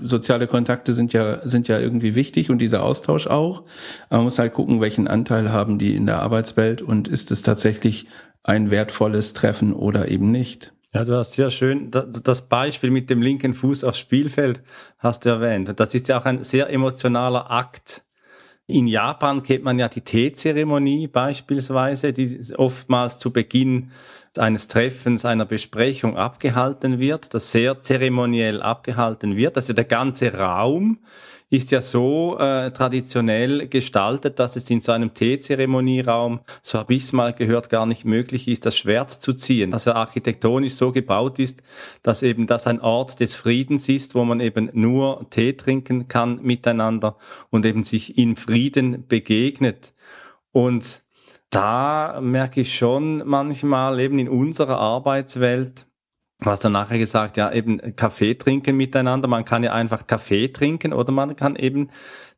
soziale 0.02 0.46
Kontakte 0.46 0.92
sind 0.92 1.12
ja, 1.12 1.46
sind 1.46 1.68
ja 1.68 1.78
irgendwie 1.78 2.14
wichtig 2.14 2.50
und 2.50 2.58
dieser 2.58 2.82
Austausch 2.82 3.26
auch. 3.26 3.62
Aber 4.08 4.18
man 4.18 4.24
muss 4.24 4.38
halt 4.38 4.54
gucken, 4.54 4.80
welchen 4.80 5.08
Anteil 5.08 5.52
haben 5.52 5.78
die 5.78 5.94
in 5.94 6.06
der 6.06 6.20
Arbeitswelt 6.20 6.82
und 6.82 7.08
ist 7.08 7.30
es 7.30 7.42
tatsächlich 7.42 8.06
ein 8.42 8.70
wertvolles 8.70 9.32
Treffen 9.32 9.72
oder 9.72 10.08
eben 10.08 10.30
nicht. 10.30 10.72
Ja, 10.96 11.04
du 11.04 11.14
hast 11.14 11.34
sehr 11.34 11.50
schön 11.50 11.90
das 11.90 12.48
Beispiel 12.48 12.90
mit 12.90 13.10
dem 13.10 13.20
linken 13.20 13.52
Fuß 13.52 13.84
aufs 13.84 13.98
Spielfeld 13.98 14.62
hast 14.96 15.26
du 15.26 15.28
erwähnt. 15.28 15.78
Das 15.78 15.94
ist 15.94 16.08
ja 16.08 16.18
auch 16.18 16.24
ein 16.24 16.42
sehr 16.42 16.70
emotionaler 16.70 17.50
Akt. 17.50 18.06
In 18.66 18.86
Japan 18.86 19.42
kennt 19.42 19.62
man 19.62 19.78
ja 19.78 19.90
die 19.90 20.00
Teezeremonie 20.00 21.06
beispielsweise, 21.06 22.14
die 22.14 22.40
oftmals 22.56 23.18
zu 23.18 23.30
Beginn 23.30 23.90
eines 24.38 24.68
Treffens, 24.68 25.26
einer 25.26 25.44
Besprechung 25.44 26.16
abgehalten 26.16 26.98
wird, 26.98 27.34
das 27.34 27.52
sehr 27.52 27.82
zeremoniell 27.82 28.62
abgehalten 28.62 29.36
wird. 29.36 29.56
Also 29.56 29.74
der 29.74 29.84
ganze 29.84 30.32
Raum 30.32 31.00
ist 31.48 31.70
ja 31.70 31.80
so 31.80 32.36
äh, 32.38 32.72
traditionell 32.72 33.68
gestaltet, 33.68 34.38
dass 34.38 34.56
es 34.56 34.68
in 34.68 34.80
so 34.80 34.92
einem 34.92 35.14
Teezeremonieraum, 35.14 36.40
so 36.60 36.78
habe 36.78 36.94
ich 36.94 37.04
es 37.04 37.12
mal 37.12 37.32
gehört, 37.32 37.68
gar 37.68 37.86
nicht 37.86 38.04
möglich 38.04 38.48
ist, 38.48 38.66
das 38.66 38.76
Schwert 38.76 39.10
zu 39.10 39.32
ziehen. 39.32 39.70
Dass 39.70 39.86
er 39.86 39.94
architektonisch 39.94 40.74
so 40.74 40.90
gebaut 40.90 41.38
ist, 41.38 41.62
dass 42.02 42.22
eben 42.22 42.46
das 42.46 42.66
ein 42.66 42.80
Ort 42.80 43.20
des 43.20 43.36
Friedens 43.36 43.88
ist, 43.88 44.16
wo 44.16 44.24
man 44.24 44.40
eben 44.40 44.70
nur 44.72 45.26
Tee 45.30 45.52
trinken 45.52 46.08
kann 46.08 46.42
miteinander 46.42 47.16
und 47.50 47.64
eben 47.64 47.84
sich 47.84 48.18
in 48.18 48.34
Frieden 48.34 49.06
begegnet. 49.06 49.94
Und 50.50 51.02
da 51.50 52.18
merke 52.20 52.62
ich 52.62 52.74
schon 52.74 53.26
manchmal 53.26 54.00
eben 54.00 54.18
in 54.18 54.28
unserer 54.28 54.78
Arbeitswelt, 54.78 55.86
was 56.40 56.60
dann 56.60 56.72
nachher 56.72 56.98
gesagt, 56.98 57.36
ja, 57.36 57.50
eben 57.52 57.96
Kaffee 57.96 58.34
trinken 58.34 58.76
miteinander. 58.76 59.28
Man 59.28 59.44
kann 59.44 59.64
ja 59.64 59.72
einfach 59.72 60.06
Kaffee 60.06 60.48
trinken 60.48 60.92
oder 60.92 61.12
man 61.12 61.34
kann 61.36 61.56
eben 61.56 61.90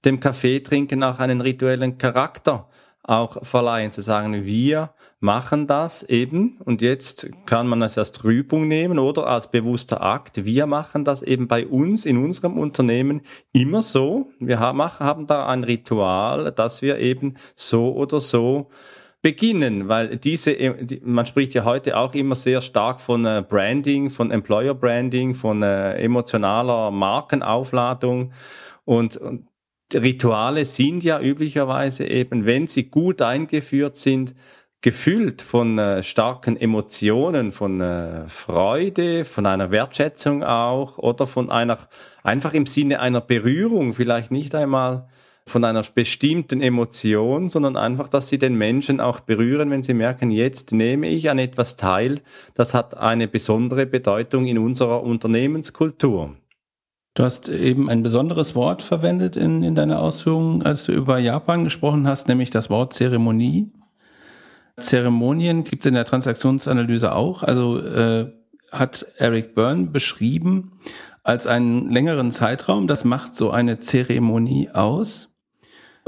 dem 0.05 0.21
Kaffee 0.21 0.61
trinken 0.61 1.03
auch 1.03 1.19
einen 1.19 1.41
rituellen 1.41 1.99
Charakter 1.99 2.69
auch 3.03 3.43
verleihen, 3.43 3.91
zu 3.91 4.03
sagen, 4.03 4.45
wir 4.45 4.91
machen 5.19 5.67
das 5.67 6.03
eben 6.03 6.59
und 6.65 6.83
jetzt 6.83 7.29
kann 7.47 7.67
man 7.67 7.81
es 7.83 7.97
als 7.97 8.13
Trübung 8.13 8.69
nehmen 8.69 8.99
oder 8.99 9.27
als 9.27 9.51
bewusster 9.51 10.03
Akt. 10.03 10.45
Wir 10.45 10.67
machen 10.67 11.05
das 11.05 11.23
eben 11.23 11.49
bei 11.49 11.67
uns 11.67 12.05
in 12.05 12.23
unserem 12.23 12.59
Unternehmen 12.59 13.23
immer 13.53 13.81
so. 13.81 14.31
Wir 14.39 14.61
haben, 14.61 14.83
haben 14.83 15.27
da 15.27 15.47
ein 15.47 15.65
Ritual, 15.65 16.53
dass 16.53 16.83
wir 16.83 16.99
eben 16.99 17.35
so 17.57 17.95
oder 17.95 18.21
so 18.21 18.69
beginnen, 19.29 19.89
weil 19.89 20.17
diese, 20.17 20.57
man 21.03 21.27
spricht 21.27 21.53
ja 21.53 21.65
heute 21.65 21.99
auch 21.99 22.15
immer 22.15 22.35
sehr 22.35 22.63
stark 22.63 22.99
von 22.99 23.27
äh, 23.27 23.45
Branding, 23.47 24.09
von 24.09 24.31
Employer 24.31 24.73
Branding, 24.73 25.35
von 25.35 25.63
äh, 25.63 25.99
emotionaler 25.99 26.91
Markenaufladung. 26.91 28.33
Und, 28.87 29.19
und 29.19 29.47
Rituale 29.93 30.65
sind 30.65 31.05
ja 31.05 31.21
üblicherweise 31.21 32.07
eben, 32.07 32.47
wenn 32.47 32.67
sie 32.67 32.85
gut 32.85 33.21
eingeführt 33.21 33.99
sind, 33.99 34.35
gefüllt 34.81 35.43
von 35.43 35.79
äh, 35.79 36.03
starken 36.03 36.57
Emotionen, 36.57 37.53
von 37.53 37.83
äh, 37.83 38.27
Freude, 38.29 39.27
von 39.27 39.45
einer 39.45 39.71
Wertschätzung 39.71 40.43
auch 40.43 40.97
oder 40.97 41.27
von 41.27 41.51
einer, 41.51 41.77
einfach 42.23 42.55
im 42.55 42.65
Sinne 42.65 43.01
einer 43.01 43.21
Berührung, 43.21 43.93
vielleicht 43.93 44.31
nicht 44.31 44.55
einmal 44.55 45.07
von 45.49 45.65
einer 45.65 45.83
bestimmten 45.83 46.61
Emotion, 46.61 47.49
sondern 47.49 47.77
einfach, 47.77 48.09
dass 48.09 48.29
sie 48.29 48.39
den 48.39 48.55
Menschen 48.55 49.01
auch 49.01 49.21
berühren, 49.21 49.71
wenn 49.71 49.83
sie 49.83 49.95
merken, 49.95 50.31
jetzt 50.31 50.73
nehme 50.73 51.09
ich 51.09 51.31
an 51.31 51.39
etwas 51.39 51.77
teil, 51.77 52.21
das 52.55 52.75
hat 52.75 52.97
eine 52.97 53.27
besondere 53.27 53.87
Bedeutung 53.87 54.47
in 54.47 54.59
unserer 54.59 55.03
Unternehmenskultur. 55.03 56.37
Du 57.15 57.25
hast 57.25 57.49
eben 57.49 57.91
ein 57.91 58.05
besonderes 58.05 58.55
Wort 58.55 58.83
verwendet 58.83 59.37
in, 59.37 59.65
in 59.65 59.75
deiner 59.75 60.01
Ausführungen, 60.01 60.63
als 60.63 60.85
du 60.85 60.93
über 60.93 61.19
Japan 61.19 61.65
gesprochen 61.65 62.07
hast, 62.07 62.29
nämlich 62.29 62.51
das 62.51 62.71
Wort 62.71 62.93
Zeremonie. 62.93 63.73
Zeremonien 64.79 65.65
gibt 65.65 65.85
es 65.85 65.89
in 65.89 65.95
der 65.95 66.05
Transaktionsanalyse 66.05 67.13
auch. 67.13 67.43
Also 67.43 67.79
äh, 67.79 68.33
hat 68.71 69.07
Eric 69.17 69.55
Byrne 69.55 69.89
beschrieben 69.89 70.79
als 71.23 71.47
einen 71.47 71.91
längeren 71.91 72.31
Zeitraum. 72.31 72.87
Das 72.87 73.05
macht 73.05 73.35
so 73.35 73.51
eine 73.51 73.81
Zeremonie 73.81 74.71
aus. 74.71 75.28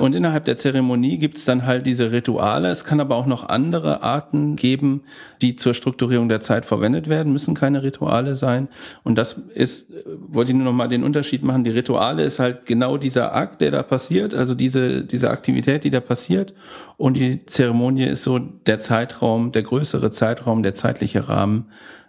Und 0.00 0.14
innerhalb 0.14 0.44
der 0.44 0.56
Zeremonie 0.56 1.18
gibt 1.18 1.36
es 1.38 1.44
dann 1.44 1.66
halt 1.66 1.86
diese 1.86 2.10
Rituale. 2.12 2.68
Es 2.68 2.84
kann 2.84 3.00
aber 3.00 3.16
auch 3.16 3.26
noch 3.26 3.48
andere 3.48 4.02
Arten 4.02 4.56
geben, 4.56 5.02
die 5.42 5.56
zur 5.56 5.74
Strukturierung 5.74 6.28
der 6.28 6.40
Zeit 6.40 6.66
verwendet 6.66 7.08
werden, 7.08 7.32
müssen 7.32 7.54
keine 7.54 7.82
Rituale 7.82 8.34
sein. 8.34 8.68
Und 9.02 9.16
das 9.16 9.40
ist, 9.54 9.92
wollte 10.06 10.52
ich 10.52 10.56
nur 10.56 10.64
noch 10.64 10.72
mal 10.72 10.88
den 10.88 11.04
Unterschied 11.04 11.42
machen. 11.42 11.64
Die 11.64 11.70
Rituale 11.70 12.24
ist 12.24 12.38
halt 12.38 12.66
genau 12.66 12.96
dieser 12.96 13.34
Akt, 13.34 13.60
der 13.60 13.70
da 13.70 13.82
passiert, 13.82 14.34
also 14.34 14.54
diese, 14.54 15.04
diese 15.04 15.30
Aktivität, 15.30 15.84
die 15.84 15.90
da 15.90 16.00
passiert. 16.00 16.54
Und 16.96 17.14
die 17.14 17.44
Zeremonie 17.46 18.04
ist 18.04 18.22
so 18.22 18.38
der 18.38 18.78
Zeitraum, 18.78 19.52
der 19.52 19.62
größere 19.62 20.10
Zeitraum, 20.10 20.62
der 20.62 20.74
zeitliche 20.74 21.28
Rahmen 21.28 21.66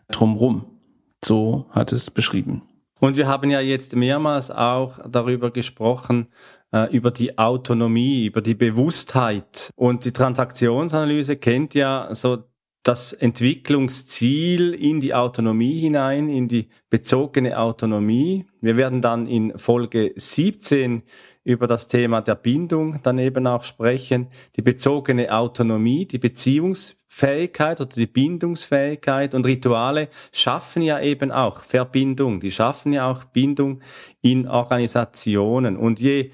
drumrum. 0.10 0.66
So 1.24 1.68
hat 1.72 1.92
es 1.92 2.10
beschrieben. 2.10 2.64
Und 3.02 3.18
wir 3.18 3.28
haben 3.28 3.50
ja 3.50 3.60
jetzt 3.62 3.96
mehrmals 3.96 4.52
auch 4.52 5.00
darüber 5.10 5.50
gesprochen, 5.50 6.28
äh, 6.72 6.96
über 6.96 7.12
die 7.12 7.38
Autonomie, 7.38 8.26
über 8.26 8.42
die 8.42 8.56
Bewusstheit. 8.56 9.72
Und 9.76 10.06
die 10.06 10.14
Transaktionsanalyse 10.14 11.38
kennt 11.38 11.74
ja 11.74 12.10
so 12.14 12.44
das 12.84 13.14
Entwicklungsziel 13.14 14.74
in 14.74 15.00
die 15.00 15.14
Autonomie 15.14 15.78
hinein, 15.78 16.30
in 16.30 16.48
die 16.48 16.70
bezogene 16.90 17.60
Autonomie. 17.60 18.48
Wir 18.60 18.76
werden 18.76 19.02
dann 19.02 19.28
in 19.28 19.56
Folge 19.58 20.14
17 20.16 21.04
über 21.44 21.68
das 21.68 21.88
Thema 21.88 22.22
der 22.22 22.36
Bindung 22.36 23.00
daneben 23.04 23.46
auch 23.46 23.64
sprechen. 23.64 24.28
Die 24.56 24.64
bezogene 24.64 25.32
Autonomie, 25.32 26.08
die 26.08 26.18
Beziehungsfähigkeit 26.18 27.82
oder 27.82 27.90
die 27.96 28.08
Bindungsfähigkeit 28.08 29.36
und 29.36 29.46
Rituale 29.46 30.10
schaffen 30.32 30.82
ja 30.82 31.00
eben 31.00 31.32
auch 31.32 31.62
Verbindung. 31.62 32.40
Die 32.40 32.52
schaffen 32.52 32.94
ja 32.94 33.10
auch 33.12 33.26
Bindung 33.26 33.82
in 34.22 34.48
Organisationen. 34.48 35.78
Und 35.78 36.00
je 36.00 36.32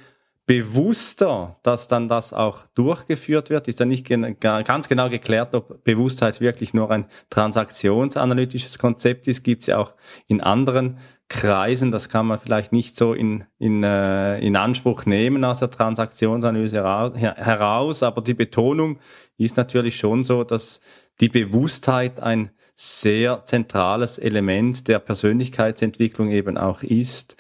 bewusster, 0.47 1.57
dass 1.61 1.89
dann 1.89 2.07
das 2.07 2.31
auch 2.33 2.65
durchgeführt 2.73 3.49
wird, 3.49 3.67
ist 3.67 3.81
ja 3.81 3.85
nicht 3.85 4.07
ganz 4.07 4.87
genau 4.87 5.09
geklärt, 5.09 5.53
ob 5.53 5.83
Bewusstheit 5.83 6.39
wirklich 6.39 6.73
nur 6.73 6.89
ein 6.89 7.05
transaktionsanalytisches 7.29 8.79
Konzept 8.79 9.27
ist, 9.27 9.43
gibt 9.43 9.61
es 9.61 9.67
ja 9.67 9.77
auch 9.77 9.93
in 10.25 10.39
anderen 10.39 10.97
Kreisen, 11.27 11.91
das 11.91 12.07
kann 12.07 12.25
man 12.25 12.39
vielleicht 12.39 12.71
nicht 12.71 12.95
so 12.95 13.13
in, 13.13 13.43
in, 13.59 13.83
äh, 13.83 14.39
in 14.39 14.55
Anspruch 14.55 15.05
nehmen 15.05 15.43
aus 15.43 15.59
der 15.59 15.69
Transaktionsanalyse 15.69 16.77
heraus, 16.77 18.01
aber 18.01 18.21
die 18.21 18.33
Betonung 18.33 18.99
ist 19.37 19.57
natürlich 19.57 19.97
schon 19.97 20.23
so, 20.23 20.45
dass 20.45 20.79
die 21.19 21.27
Bewusstheit 21.27 22.21
ein 22.21 22.51
sehr 22.73 23.43
zentrales 23.43 24.17
Element 24.17 24.87
der 24.87 24.99
Persönlichkeitsentwicklung 24.99 26.29
eben 26.29 26.57
auch 26.57 26.83
ist. 26.83 27.35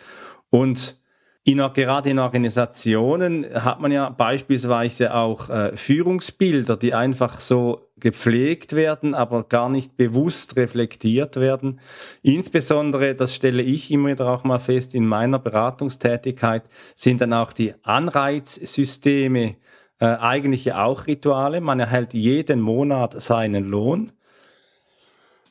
Und 0.49 0.99
in, 1.47 1.59
gerade 1.73 2.09
in 2.09 2.19
Organisationen 2.19 3.45
hat 3.53 3.79
man 3.79 3.93
ja 3.93 4.09
beispielsweise 4.09 5.13
auch 5.13 5.49
äh, 5.49 5.77
Führungsbilder, 5.77 6.75
die 6.75 6.93
einfach 6.93 7.39
so 7.39 7.87
gepflegt 7.95 8.73
werden, 8.73 9.15
aber 9.15 9.43
gar 9.43 9.69
nicht 9.69 9.95
bewusst 9.95 10.57
reflektiert 10.57 11.37
werden. 11.37 11.79
Insbesondere, 12.21 13.15
das 13.15 13.33
stelle 13.33 13.63
ich 13.63 13.89
immer 13.91 14.09
wieder 14.09 14.27
auch 14.27 14.43
mal 14.43 14.59
fest 14.59 14.93
in 14.93 15.07
meiner 15.07 15.39
Beratungstätigkeit, 15.39 16.63
sind 16.95 17.21
dann 17.21 17.31
auch 17.31 17.53
die 17.53 17.75
Anreizsysteme 17.81 19.55
äh, 19.99 20.05
eigentlich 20.05 20.73
auch 20.73 21.07
Rituale. 21.07 21.61
Man 21.61 21.79
erhält 21.79 22.13
jeden 22.13 22.59
Monat 22.59 23.21
seinen 23.21 23.69
Lohn. 23.69 24.11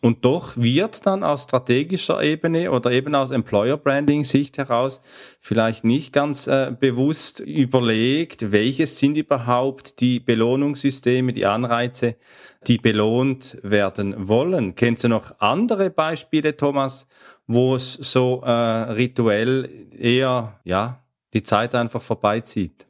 Und 0.03 0.25
doch 0.25 0.57
wird 0.57 1.07
dann 1.07 1.25
aus 1.25 1.45
strategischer 1.45 2.23
Ebene 2.23 2.71
oder 2.71 2.91
eben 2.93 3.15
aus 3.15 3.31
Employer 3.31 3.77
Branding 3.77 4.25
Sicht 4.25 4.59
heraus 4.59 5.01
vielleicht 5.39 5.85
nicht 5.85 6.13
ganz 6.13 6.47
äh, 6.47 6.75
bewusst 6.79 7.41
überlegt, 7.41 8.53
welches 8.53 8.99
sind 8.99 9.17
überhaupt 9.17 10.01
die 10.01 10.21
Belohnungssysteme, 10.21 11.33
die 11.33 11.47
Anreize, 11.47 12.17
die 12.67 12.79
belohnt 12.79 13.59
werden 13.63 14.29
wollen. 14.29 14.75
Kennst 14.75 15.05
du 15.05 15.09
noch 15.09 15.41
andere 15.41 15.91
Beispiele, 15.91 16.57
Thomas, 16.57 17.09
wo 17.47 17.75
es 17.75 17.95
so 17.95 18.43
äh, 18.45 18.51
rituell 18.51 19.89
eher, 19.99 20.61
ja, 20.65 21.05
die 21.33 21.43
Zeit 21.43 21.75
einfach 21.75 22.03
vorbeizieht? 22.03 22.87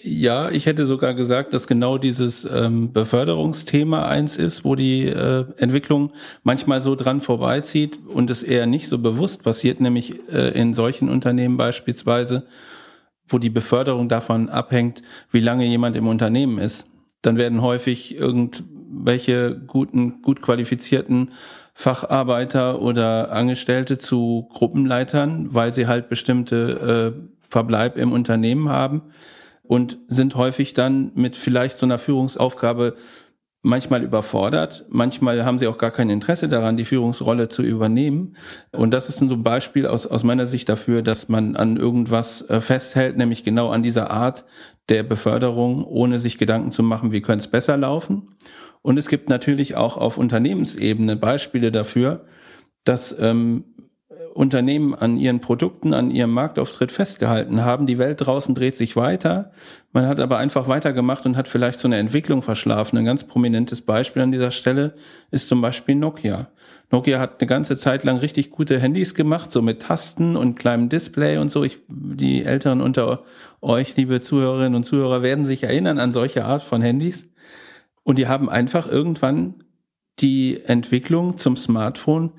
Ja, 0.00 0.50
ich 0.50 0.64
hätte 0.64 0.86
sogar 0.86 1.12
gesagt, 1.12 1.52
dass 1.52 1.66
genau 1.66 1.98
dieses 1.98 2.46
ähm, 2.46 2.92
Beförderungsthema 2.92 4.06
eins 4.08 4.36
ist, 4.36 4.64
wo 4.64 4.74
die 4.74 5.06
äh, 5.06 5.44
Entwicklung 5.58 6.12
manchmal 6.42 6.80
so 6.80 6.94
dran 6.96 7.20
vorbeizieht 7.20 7.98
und 8.08 8.30
es 8.30 8.42
eher 8.42 8.66
nicht 8.66 8.88
so 8.88 8.98
bewusst 8.98 9.42
passiert, 9.42 9.80
nämlich 9.80 10.14
äh, 10.30 10.58
in 10.58 10.72
solchen 10.72 11.10
Unternehmen 11.10 11.58
beispielsweise, 11.58 12.46
wo 13.28 13.38
die 13.38 13.50
Beförderung 13.50 14.08
davon 14.08 14.48
abhängt, 14.48 15.02
wie 15.30 15.40
lange 15.40 15.66
jemand 15.66 15.94
im 15.96 16.08
Unternehmen 16.08 16.58
ist. 16.58 16.86
Dann 17.20 17.36
werden 17.36 17.60
häufig 17.60 18.16
irgendwelche 18.16 19.60
guten, 19.66 20.22
gut 20.22 20.40
qualifizierten 20.40 21.32
Facharbeiter 21.74 22.80
oder 22.80 23.30
Angestellte 23.30 23.98
zu 23.98 24.48
Gruppenleitern, 24.54 25.54
weil 25.54 25.74
sie 25.74 25.86
halt 25.86 26.08
bestimmte 26.08 27.14
äh, 27.14 27.46
Verbleib 27.50 27.98
im 27.98 28.10
Unternehmen 28.10 28.70
haben 28.70 29.02
und 29.72 29.96
sind 30.06 30.34
häufig 30.34 30.74
dann 30.74 31.12
mit 31.14 31.34
vielleicht 31.34 31.78
so 31.78 31.86
einer 31.86 31.96
Führungsaufgabe 31.96 32.94
manchmal 33.62 34.02
überfordert, 34.02 34.84
manchmal 34.90 35.46
haben 35.46 35.58
sie 35.58 35.66
auch 35.66 35.78
gar 35.78 35.90
kein 35.90 36.10
Interesse 36.10 36.46
daran, 36.46 36.76
die 36.76 36.84
Führungsrolle 36.84 37.48
zu 37.48 37.62
übernehmen. 37.62 38.36
Und 38.72 38.92
das 38.92 39.08
ist 39.08 39.20
so 39.20 39.34
ein 39.34 39.42
Beispiel 39.42 39.86
aus, 39.86 40.06
aus 40.06 40.24
meiner 40.24 40.44
Sicht 40.44 40.68
dafür, 40.68 41.00
dass 41.00 41.30
man 41.30 41.56
an 41.56 41.78
irgendwas 41.78 42.42
äh, 42.50 42.60
festhält, 42.60 43.16
nämlich 43.16 43.44
genau 43.44 43.70
an 43.70 43.82
dieser 43.82 44.10
Art 44.10 44.44
der 44.90 45.04
Beförderung, 45.04 45.86
ohne 45.86 46.18
sich 46.18 46.36
Gedanken 46.36 46.70
zu 46.70 46.82
machen, 46.82 47.10
wie 47.10 47.22
könnte 47.22 47.44
es 47.44 47.48
besser 47.48 47.78
laufen. 47.78 48.28
Und 48.82 48.98
es 48.98 49.08
gibt 49.08 49.30
natürlich 49.30 49.74
auch 49.74 49.96
auf 49.96 50.18
Unternehmensebene 50.18 51.16
Beispiele 51.16 51.72
dafür, 51.72 52.26
dass 52.84 53.16
ähm, 53.18 53.64
Unternehmen 54.34 54.94
an 54.94 55.16
ihren 55.16 55.40
Produkten, 55.40 55.92
an 55.92 56.10
ihrem 56.10 56.32
Marktauftritt 56.32 56.90
festgehalten 56.90 57.64
haben. 57.64 57.86
Die 57.86 57.98
Welt 57.98 58.20
draußen 58.20 58.54
dreht 58.54 58.76
sich 58.76 58.96
weiter. 58.96 59.50
Man 59.92 60.06
hat 60.06 60.20
aber 60.20 60.38
einfach 60.38 60.68
weitergemacht 60.68 61.26
und 61.26 61.36
hat 61.36 61.48
vielleicht 61.48 61.78
so 61.78 61.86
eine 61.86 61.98
Entwicklung 61.98 62.40
verschlafen. 62.40 62.98
Ein 62.98 63.04
ganz 63.04 63.24
prominentes 63.24 63.82
Beispiel 63.82 64.22
an 64.22 64.32
dieser 64.32 64.50
Stelle 64.50 64.94
ist 65.30 65.48
zum 65.48 65.60
Beispiel 65.60 65.96
Nokia. 65.96 66.48
Nokia 66.90 67.18
hat 67.18 67.40
eine 67.40 67.46
ganze 67.46 67.76
Zeit 67.76 68.04
lang 68.04 68.16
richtig 68.16 68.50
gute 68.50 68.78
Handys 68.78 69.14
gemacht, 69.14 69.52
so 69.52 69.60
mit 69.60 69.82
Tasten 69.82 70.36
und 70.36 70.58
kleinem 70.58 70.88
Display 70.88 71.36
und 71.36 71.50
so. 71.50 71.62
Ich, 71.62 71.80
die 71.88 72.44
Älteren 72.44 72.80
unter 72.80 73.24
euch, 73.60 73.96
liebe 73.96 74.20
Zuhörerinnen 74.20 74.74
und 74.74 74.84
Zuhörer, 74.84 75.22
werden 75.22 75.44
sich 75.44 75.62
erinnern 75.64 75.98
an 75.98 76.10
solche 76.10 76.44
Art 76.46 76.62
von 76.62 76.80
Handys. 76.80 77.28
Und 78.02 78.18
die 78.18 78.28
haben 78.28 78.48
einfach 78.48 78.90
irgendwann 78.90 79.62
die 80.20 80.60
Entwicklung 80.64 81.36
zum 81.36 81.56
Smartphone 81.56 82.32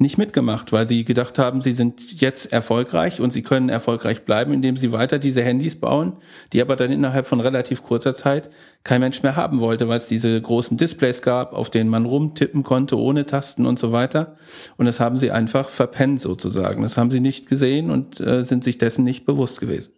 nicht 0.00 0.18
mitgemacht, 0.18 0.72
weil 0.72 0.88
sie 0.88 1.04
gedacht 1.04 1.38
haben, 1.38 1.60
sie 1.60 1.72
sind 1.72 2.20
jetzt 2.20 2.52
erfolgreich 2.52 3.20
und 3.20 3.32
sie 3.32 3.42
können 3.42 3.68
erfolgreich 3.68 4.24
bleiben, 4.24 4.52
indem 4.52 4.76
sie 4.76 4.92
weiter 4.92 5.18
diese 5.18 5.42
Handys 5.42 5.78
bauen, 5.78 6.14
die 6.52 6.62
aber 6.62 6.74
dann 6.76 6.90
innerhalb 6.90 7.26
von 7.26 7.40
relativ 7.40 7.82
kurzer 7.82 8.14
Zeit 8.14 8.50
kein 8.82 9.00
Mensch 9.00 9.22
mehr 9.22 9.36
haben 9.36 9.60
wollte, 9.60 9.88
weil 9.88 9.98
es 9.98 10.08
diese 10.08 10.40
großen 10.40 10.76
Displays 10.76 11.20
gab, 11.20 11.52
auf 11.52 11.68
denen 11.68 11.90
man 11.90 12.06
rumtippen 12.06 12.62
konnte, 12.62 12.98
ohne 12.98 13.26
Tasten 13.26 13.66
und 13.66 13.78
so 13.78 13.92
weiter. 13.92 14.36
Und 14.78 14.86
das 14.86 15.00
haben 15.00 15.18
sie 15.18 15.30
einfach 15.30 15.68
verpennt 15.68 16.20
sozusagen. 16.20 16.82
Das 16.82 16.96
haben 16.96 17.10
sie 17.10 17.20
nicht 17.20 17.46
gesehen 17.48 17.90
und 17.90 18.20
äh, 18.20 18.42
sind 18.42 18.64
sich 18.64 18.78
dessen 18.78 19.04
nicht 19.04 19.26
bewusst 19.26 19.60
gewesen. 19.60 19.92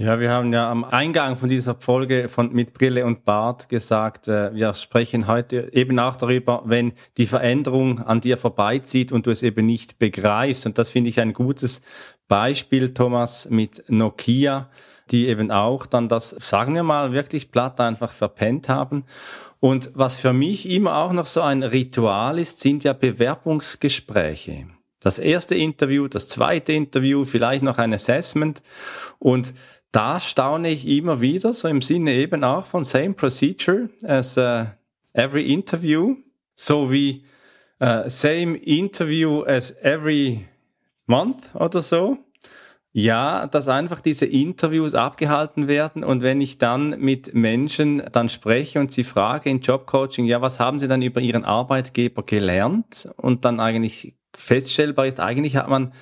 Ja, 0.00 0.20
wir 0.20 0.30
haben 0.30 0.52
ja 0.52 0.70
am 0.70 0.84
Eingang 0.84 1.34
von 1.34 1.48
dieser 1.48 1.74
Folge 1.74 2.28
von 2.28 2.52
mit 2.52 2.72
Brille 2.72 3.04
und 3.04 3.24
Bart 3.24 3.68
gesagt, 3.68 4.28
äh, 4.28 4.54
wir 4.54 4.72
sprechen 4.74 5.26
heute 5.26 5.70
eben 5.72 5.98
auch 5.98 6.14
darüber, 6.14 6.62
wenn 6.66 6.92
die 7.16 7.26
Veränderung 7.26 7.98
an 7.98 8.20
dir 8.20 8.36
vorbeizieht 8.36 9.10
und 9.10 9.26
du 9.26 9.32
es 9.32 9.42
eben 9.42 9.66
nicht 9.66 9.98
begreifst. 9.98 10.66
Und 10.66 10.78
das 10.78 10.88
finde 10.88 11.10
ich 11.10 11.18
ein 11.18 11.32
gutes 11.32 11.82
Beispiel, 12.28 12.94
Thomas, 12.94 13.50
mit 13.50 13.86
Nokia, 13.88 14.68
die 15.10 15.26
eben 15.26 15.50
auch 15.50 15.84
dann 15.84 16.08
das, 16.08 16.30
sagen 16.30 16.76
wir 16.76 16.84
mal, 16.84 17.10
wirklich 17.10 17.50
platt 17.50 17.80
einfach 17.80 18.12
verpennt 18.12 18.68
haben. 18.68 19.02
Und 19.58 19.90
was 19.94 20.14
für 20.14 20.32
mich 20.32 20.70
immer 20.70 20.98
auch 20.98 21.12
noch 21.12 21.26
so 21.26 21.40
ein 21.40 21.64
Ritual 21.64 22.38
ist, 22.38 22.60
sind 22.60 22.84
ja 22.84 22.92
Bewerbungsgespräche. 22.92 24.68
Das 25.00 25.18
erste 25.18 25.54
Interview, 25.54 26.08
das 26.08 26.28
zweite 26.28 26.72
Interview, 26.72 27.24
vielleicht 27.24 27.62
noch 27.62 27.78
ein 27.78 27.92
Assessment 27.92 28.62
und 29.20 29.54
da 29.92 30.20
staune 30.20 30.70
ich 30.70 30.86
immer 30.86 31.20
wieder, 31.20 31.54
so 31.54 31.68
im 31.68 31.82
Sinne 31.82 32.12
eben 32.14 32.44
auch 32.44 32.66
von 32.66 32.84
same 32.84 33.14
procedure 33.14 33.88
as 34.04 34.36
uh, 34.36 34.66
every 35.14 35.52
interview, 35.52 36.16
so 36.54 36.90
wie 36.90 37.24
uh, 37.80 38.08
same 38.08 38.56
interview 38.56 39.42
as 39.44 39.76
every 39.82 40.46
month 41.06 41.54
oder 41.54 41.82
so. 41.82 42.18
Ja, 42.92 43.46
dass 43.46 43.68
einfach 43.68 44.00
diese 44.00 44.24
Interviews 44.24 44.94
abgehalten 44.94 45.68
werden 45.68 46.02
und 46.02 46.22
wenn 46.22 46.40
ich 46.40 46.58
dann 46.58 46.98
mit 46.98 47.34
Menschen 47.34 48.02
dann 48.10 48.28
spreche 48.28 48.80
und 48.80 48.90
sie 48.90 49.04
frage 49.04 49.50
in 49.50 49.60
Jobcoaching, 49.60 50.24
ja, 50.24 50.40
was 50.40 50.58
haben 50.58 50.78
sie 50.78 50.88
dann 50.88 51.02
über 51.02 51.20
ihren 51.20 51.44
Arbeitgeber 51.44 52.22
gelernt 52.24 53.08
und 53.16 53.44
dann 53.44 53.60
eigentlich 53.60 54.16
feststellbar 54.34 55.06
ist, 55.06 55.20
eigentlich 55.20 55.56
hat 55.56 55.68
man 55.68 55.92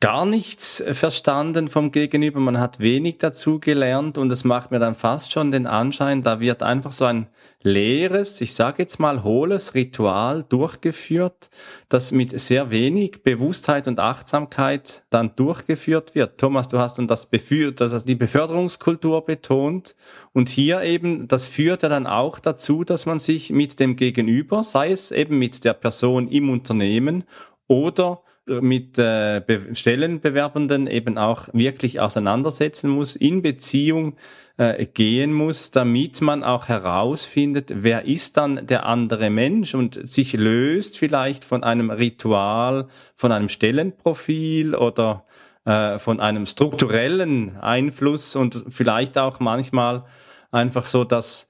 gar 0.00 0.24
nichts 0.24 0.82
verstanden 0.92 1.68
vom 1.68 1.92
Gegenüber, 1.92 2.40
man 2.40 2.58
hat 2.58 2.80
wenig 2.80 3.18
dazu 3.18 3.60
gelernt 3.60 4.16
und 4.16 4.32
es 4.32 4.44
macht 4.44 4.70
mir 4.70 4.78
dann 4.78 4.94
fast 4.94 5.30
schon 5.30 5.52
den 5.52 5.66
Anschein, 5.66 6.22
da 6.22 6.40
wird 6.40 6.62
einfach 6.62 6.92
so 6.92 7.04
ein 7.04 7.26
leeres, 7.62 8.40
ich 8.40 8.54
sage 8.54 8.82
jetzt 8.82 8.98
mal 8.98 9.22
hohles 9.24 9.74
Ritual 9.74 10.42
durchgeführt, 10.48 11.50
das 11.90 12.12
mit 12.12 12.40
sehr 12.40 12.70
wenig 12.70 13.22
Bewusstheit 13.22 13.86
und 13.88 14.00
Achtsamkeit 14.00 15.04
dann 15.10 15.36
durchgeführt 15.36 16.14
wird. 16.14 16.38
Thomas, 16.38 16.68
du 16.68 16.78
hast 16.78 16.96
dann 16.96 17.06
das, 17.06 17.26
Befür 17.26 17.70
das 17.72 18.06
die 18.06 18.14
Beförderungskultur 18.14 19.26
betont 19.26 19.96
und 20.32 20.48
hier 20.48 20.80
eben, 20.80 21.28
das 21.28 21.44
führt 21.44 21.82
ja 21.82 21.90
dann 21.90 22.06
auch 22.06 22.38
dazu, 22.38 22.84
dass 22.84 23.04
man 23.04 23.18
sich 23.18 23.50
mit 23.50 23.78
dem 23.78 23.96
Gegenüber, 23.96 24.64
sei 24.64 24.92
es 24.92 25.10
eben 25.10 25.38
mit 25.38 25.62
der 25.62 25.74
Person 25.74 26.26
im 26.28 26.48
Unternehmen 26.48 27.24
oder 27.68 28.22
mit 28.50 28.98
äh, 28.98 29.42
Stellenbewerbenden 29.74 30.86
eben 30.86 31.18
auch 31.18 31.48
wirklich 31.52 32.00
auseinandersetzen 32.00 32.90
muss, 32.90 33.16
in 33.16 33.42
Beziehung 33.42 34.16
äh, 34.56 34.86
gehen 34.86 35.32
muss, 35.32 35.70
damit 35.70 36.20
man 36.20 36.44
auch 36.44 36.68
herausfindet, 36.68 37.72
wer 37.74 38.04
ist 38.04 38.36
dann 38.36 38.66
der 38.66 38.86
andere 38.86 39.30
Mensch 39.30 39.74
und 39.74 40.00
sich 40.08 40.32
löst 40.34 40.98
vielleicht 40.98 41.44
von 41.44 41.64
einem 41.64 41.90
Ritual, 41.90 42.88
von 43.14 43.32
einem 43.32 43.48
Stellenprofil 43.48 44.74
oder 44.74 45.24
äh, 45.64 45.98
von 45.98 46.20
einem 46.20 46.46
strukturellen 46.46 47.56
Einfluss 47.58 48.36
und 48.36 48.64
vielleicht 48.68 49.18
auch 49.18 49.40
manchmal 49.40 50.04
einfach 50.50 50.84
so, 50.84 51.04
dass 51.04 51.49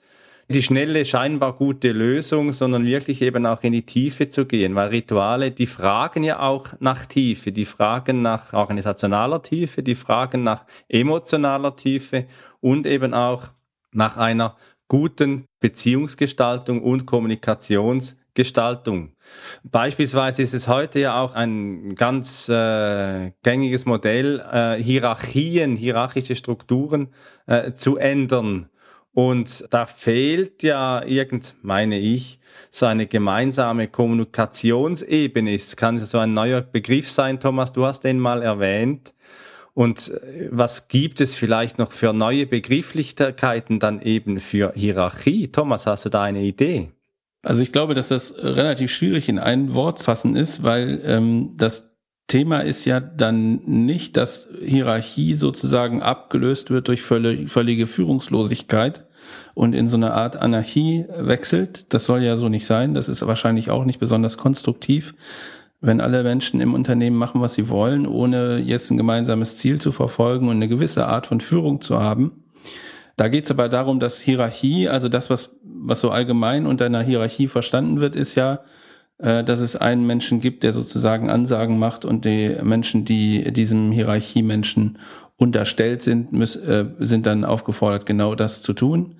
die 0.51 0.65
schnelle, 0.65 1.05
scheinbar 1.05 1.55
gute 1.55 1.93
Lösung, 1.93 2.53
sondern 2.53 2.85
wirklich 2.85 3.23
eben 3.23 3.47
auch 3.47 3.63
in 3.63 3.73
die 3.73 3.87
Tiefe 3.87 4.29
zu 4.29 4.47
gehen, 4.47 4.75
weil 4.75 4.89
Rituale, 4.89 5.53
die 5.53 5.67
fragen 5.67 6.25
ja 6.25 6.41
auch 6.41 6.67
nach 6.81 7.05
Tiefe, 7.05 7.53
die 7.53 7.65
fragen 7.65 8.23
nach 8.23 8.53
organisationaler 8.53 9.43
Tiefe, 9.43 9.85
die 9.85 9.95
fragen 9.95 10.43
nach 10.43 10.67
emotionaler 10.89 11.77
Tiefe 11.77 12.27
und 12.59 12.89
eben 12.89 13.15
auch 13.15 13.45
nach 13.93 14.17
einer 14.17 14.57
guten 14.89 15.45
Beziehungsgestaltung 15.61 16.83
und 16.83 17.07
Kommunikationsgestaltung. 17.07 19.13
Beispielsweise 19.63 20.43
ist 20.43 20.55
es 20.55 20.67
heute 20.67 20.99
ja 20.99 21.21
auch 21.21 21.37
ein 21.37 21.95
ganz 21.95 22.49
äh, 22.49 23.31
gängiges 23.45 23.87
Modell, 23.87 24.45
äh, 24.53 24.83
Hierarchien, 24.83 25.77
hierarchische 25.77 26.35
Strukturen 26.35 27.15
äh, 27.47 27.73
zu 27.75 27.99
ändern 27.99 28.69
und 29.13 29.67
da 29.71 29.87
fehlt 29.87 30.63
ja 30.63 31.05
irgend, 31.05 31.57
meine 31.63 31.99
ich, 31.99 32.39
so 32.71 32.87
eine 32.87 33.07
gemeinsame 33.07 33.89
Kommunikationsebene. 33.89 35.55
Es 35.55 35.75
kann 35.77 35.99
so 35.99 36.19
ein 36.19 36.33
neuer 36.33 36.61
Begriff 36.61 37.11
sein, 37.11 37.41
Thomas, 37.41 37.73
du 37.73 37.85
hast 37.85 38.05
den 38.05 38.21
mal 38.21 38.43
erwähnt. 38.43 39.15
Und 39.75 40.09
äh, 40.09 40.49
was 40.51 40.89
gibt 40.89 41.21
es 41.21 41.37
vielleicht 41.37 41.79
noch 41.79 41.93
für 41.93 42.13
neue 42.13 42.47
Begrifflichkeiten 42.47 43.81
dann 43.81 44.01
eben 44.01 44.39
für 44.39 44.73
Hierarchie? 44.75 45.49
Thomas, 45.49 45.87
hast 45.87 46.05
du 46.05 46.09
da 46.09 46.23
eine 46.23 46.43
Idee? 46.43 46.91
Also 47.43 47.63
ich 47.63 47.73
glaube, 47.73 47.95
dass 47.95 48.09
das 48.09 48.35
relativ 48.37 48.93
schwierig 48.93 49.29
in 49.29 49.39
ein 49.39 49.75
Wort 49.75 50.01
fassen 50.01 50.37
ist, 50.37 50.63
weil 50.63 51.01
ähm, 51.05 51.55
das 51.57 51.90
Thema 52.31 52.61
ist 52.61 52.85
ja 52.85 53.01
dann 53.01 53.57
nicht, 53.65 54.17
dass 54.17 54.49
Hierarchie 54.63 55.35
sozusagen 55.35 56.01
abgelöst 56.01 56.71
wird 56.71 56.87
durch 56.87 57.03
völlige 57.03 57.87
Führungslosigkeit 57.87 59.05
und 59.55 59.75
in 59.75 59.89
so 59.89 59.97
eine 59.97 60.15
Art 60.15 60.37
Anarchie 60.37 61.07
wechselt. 61.19 61.93
Das 61.93 62.05
soll 62.05 62.23
ja 62.23 62.37
so 62.37 62.49
nicht 62.49 62.67
sein. 62.67 62.95
Das 62.95 63.09
ist 63.09 63.27
wahrscheinlich 63.27 63.71
auch 63.71 63.85
nicht 63.85 63.99
besonders 63.99 64.37
konstruktiv, 64.37 65.15
wenn 65.81 66.01
alle 66.01 66.23
Menschen 66.23 66.61
im 66.61 66.73
Unternehmen 66.73 67.17
machen, 67.17 67.41
was 67.41 67.55
sie 67.55 67.69
wollen, 67.69 68.07
ohne 68.07 68.59
jetzt 68.59 68.93
ein 68.93 68.97
gemeinsames 68.97 69.57
Ziel 69.57 69.81
zu 69.81 69.91
verfolgen 69.91 70.49
und 70.49 70.57
eine 70.57 70.69
gewisse 70.69 71.07
Art 71.07 71.27
von 71.27 71.41
Führung 71.41 71.81
zu 71.81 71.99
haben. 71.99 72.45
Da 73.17 73.27
geht 73.27 73.45
es 73.47 73.51
aber 73.51 73.69
darum, 73.69 73.99
dass 73.99 74.21
Hierarchie, 74.21 74.89
also 74.89 75.09
das, 75.09 75.31
was, 75.31 75.51
was 75.65 76.01
so 76.01 76.11
allgemein 76.11 76.67
unter 76.67 76.87
einer 76.87 77.03
Hierarchie 77.03 77.49
verstanden 77.49 78.01
wird, 78.01 78.15
ist 78.15 78.37
ja, 78.37 78.61
dass 79.21 79.61
es 79.61 79.77
einen 79.77 80.07
Menschen 80.07 80.41
gibt, 80.41 80.63
der 80.63 80.73
sozusagen 80.73 81.29
Ansagen 81.29 81.79
macht 81.79 82.05
und 82.05 82.25
die 82.25 82.57
Menschen, 82.63 83.05
die 83.05 83.53
diesem 83.53 83.93
Hierarchiemenschen 83.93 84.99
unterstellt 85.37 86.03
sind, 86.03 86.33
äh, 86.35 86.85
sind 86.99 87.27
dann 87.27 87.45
aufgefordert, 87.45 88.05
genau 88.07 88.35
das 88.35 88.63
zu 88.63 88.73
tun. 88.75 89.17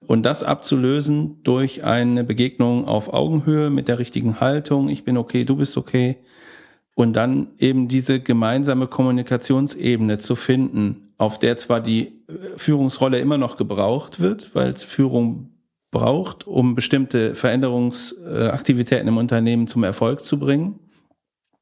Und 0.00 0.22
das 0.22 0.42
abzulösen 0.42 1.42
durch 1.42 1.84
eine 1.84 2.24
Begegnung 2.24 2.86
auf 2.86 3.12
Augenhöhe 3.12 3.68
mit 3.68 3.88
der 3.88 3.98
richtigen 3.98 4.40
Haltung, 4.40 4.88
ich 4.88 5.04
bin 5.04 5.18
okay, 5.18 5.44
du 5.44 5.56
bist 5.56 5.76
okay. 5.76 6.16
Und 6.94 7.12
dann 7.14 7.48
eben 7.58 7.88
diese 7.88 8.18
gemeinsame 8.18 8.86
Kommunikationsebene 8.86 10.16
zu 10.18 10.34
finden, 10.34 11.12
auf 11.18 11.38
der 11.38 11.58
zwar 11.58 11.80
die 11.80 12.24
Führungsrolle 12.56 13.18
immer 13.20 13.36
noch 13.36 13.56
gebraucht 13.56 14.20
wird, 14.20 14.54
weil 14.54 14.74
Führung 14.76 15.50
braucht, 15.90 16.46
um 16.46 16.74
bestimmte 16.74 17.34
Veränderungsaktivitäten 17.34 19.08
im 19.08 19.16
Unternehmen 19.16 19.66
zum 19.66 19.84
Erfolg 19.84 20.22
zu 20.22 20.38
bringen, 20.38 20.78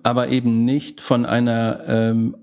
aber 0.02 0.28
eben 0.28 0.64
nicht 0.64 1.00
von 1.00 1.24
einer 1.24 1.80
ähm, 1.86 2.36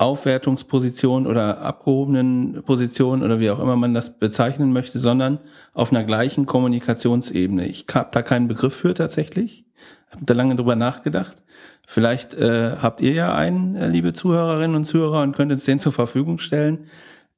Aufwertungsposition 0.00 1.26
oder 1.26 1.60
abgehobenen 1.60 2.62
Position 2.64 3.22
oder 3.22 3.38
wie 3.38 3.50
auch 3.50 3.60
immer 3.60 3.76
man 3.76 3.92
das 3.92 4.18
bezeichnen 4.18 4.72
möchte, 4.72 4.98
sondern 4.98 5.38
auf 5.74 5.92
einer 5.92 6.04
gleichen 6.04 6.46
Kommunikationsebene. 6.46 7.66
Ich 7.66 7.84
habe 7.92 8.08
da 8.10 8.22
keinen 8.22 8.48
Begriff 8.48 8.74
für 8.74 8.94
tatsächlich, 8.94 9.66
habe 10.10 10.24
da 10.24 10.32
lange 10.32 10.56
drüber 10.56 10.74
nachgedacht. 10.74 11.42
Vielleicht 11.86 12.34
äh, 12.34 12.76
habt 12.80 13.00
ihr 13.02 13.12
ja 13.12 13.34
einen, 13.34 13.76
äh, 13.76 13.88
liebe 13.88 14.12
Zuhörerinnen 14.12 14.76
und 14.76 14.84
Zuhörer, 14.84 15.22
und 15.22 15.36
könnt 15.36 15.52
uns 15.52 15.64
den 15.64 15.80
zur 15.80 15.92
Verfügung 15.92 16.38
stellen 16.38 16.86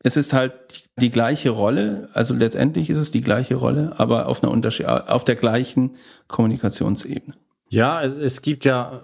es 0.03 0.17
ist 0.17 0.33
halt 0.33 0.53
die 0.97 1.11
gleiche 1.11 1.51
Rolle, 1.51 2.09
also 2.12 2.35
letztendlich 2.35 2.91
ist 2.91 2.99
es 2.99 3.11
die 3.11 3.21
gleiche 3.21 3.55
Rolle, 3.55 3.95
aber 3.97 4.27
auf 4.27 4.43
einer 4.43 4.53
Unterschied, 4.53 4.87
auf 4.87 5.25
der 5.25 5.37
gleichen 5.37 5.97
Kommunikationsebene. 6.29 7.35
Ja, 7.69 8.03
es, 8.03 8.43
gibt 8.43 8.67
ja 8.67 9.01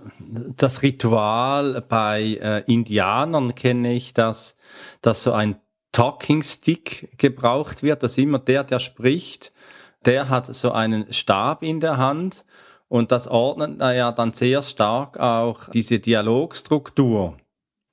das 0.56 0.82
Ritual 0.82 1.82
bei 1.88 2.38
äh, 2.42 2.62
Indianern 2.70 3.54
kenne 3.54 3.94
ich, 3.94 4.12
dass, 4.12 4.56
dass 5.00 5.22
so 5.22 5.32
ein 5.32 5.56
Talking 5.92 6.42
Stick 6.42 7.16
gebraucht 7.16 7.82
wird, 7.82 8.02
dass 8.02 8.18
immer 8.18 8.38
der, 8.38 8.64
der 8.64 8.78
spricht, 8.78 9.52
der 10.04 10.28
hat 10.28 10.54
so 10.54 10.72
einen 10.72 11.10
Stab 11.14 11.62
in 11.62 11.80
der 11.80 11.96
Hand 11.96 12.44
und 12.88 13.10
das 13.10 13.26
ordnet 13.26 13.80
ja 13.80 14.12
dann 14.12 14.34
sehr 14.34 14.60
stark 14.60 15.18
auch 15.18 15.70
diese 15.70 15.98
Dialogstruktur. 15.98 17.38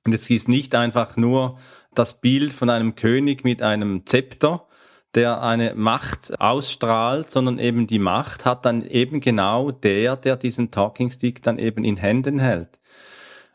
Und 0.04 0.12
es 0.12 0.28
ist 0.28 0.48
nicht 0.48 0.74
einfach 0.74 1.16
nur 1.16 1.58
das 1.98 2.20
Bild 2.20 2.52
von 2.52 2.70
einem 2.70 2.94
König 2.94 3.44
mit 3.44 3.62
einem 3.62 4.06
Zepter, 4.06 4.66
der 5.14 5.42
eine 5.42 5.74
Macht 5.74 6.38
ausstrahlt, 6.40 7.30
sondern 7.30 7.58
eben 7.58 7.86
die 7.86 7.98
Macht 7.98 8.44
hat 8.44 8.66
dann 8.66 8.84
eben 8.84 9.20
genau 9.20 9.70
der, 9.70 10.16
der 10.16 10.36
diesen 10.36 10.70
Talking 10.70 11.10
Stick 11.10 11.42
dann 11.42 11.58
eben 11.58 11.84
in 11.84 11.96
Händen 11.96 12.38
hält. 12.38 12.80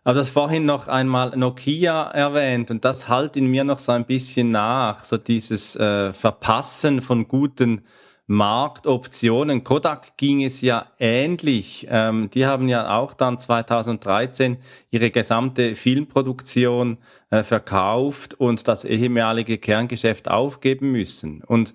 Aber 0.04 0.16
das 0.16 0.30
vorhin 0.30 0.66
noch 0.66 0.88
einmal 0.88 1.38
Nokia 1.38 2.10
erwähnt 2.10 2.72
und 2.72 2.84
das 2.84 3.08
halt 3.08 3.38
in 3.38 3.46
mir 3.46 3.64
noch 3.64 3.78
so 3.78 3.92
ein 3.92 4.06
bisschen 4.06 4.50
nach, 4.50 5.04
so 5.04 5.18
dieses 5.18 5.76
äh, 5.76 6.12
Verpassen 6.12 7.02
von 7.02 7.28
guten 7.28 7.84
Marktoptionen. 8.32 9.66
Kodak 9.66 10.16
ging 10.16 10.42
es 10.42 10.62
ja 10.62 10.86
ähnlich. 11.00 11.86
Ähm, 11.90 12.30
die 12.30 12.46
haben 12.46 12.70
ja 12.70 12.98
auch 12.98 13.14
dann 13.14 13.38
2013 13.38 14.58
ihre 14.90 15.12
gesamte 15.12 15.76
Filmproduktion 15.76 16.98
äh, 17.30 17.44
verkauft 17.44 18.34
und 18.36 18.70
das 18.70 18.86
ehemalige 18.86 19.58
Kerngeschäft 19.58 20.30
aufgeben 20.30 20.94
müssen. 20.94 21.44
Und 21.44 21.74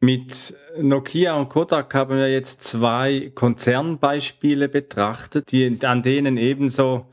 mit 0.00 0.54
Nokia 0.80 1.34
und 1.34 1.50
Kodak 1.50 1.94
haben 1.94 2.16
wir 2.16 2.32
jetzt 2.32 2.62
zwei 2.62 3.30
Konzernbeispiele 3.34 4.70
betrachtet, 4.70 5.52
die, 5.52 5.78
an 5.84 6.02
denen 6.02 6.38
ebenso 6.38 7.08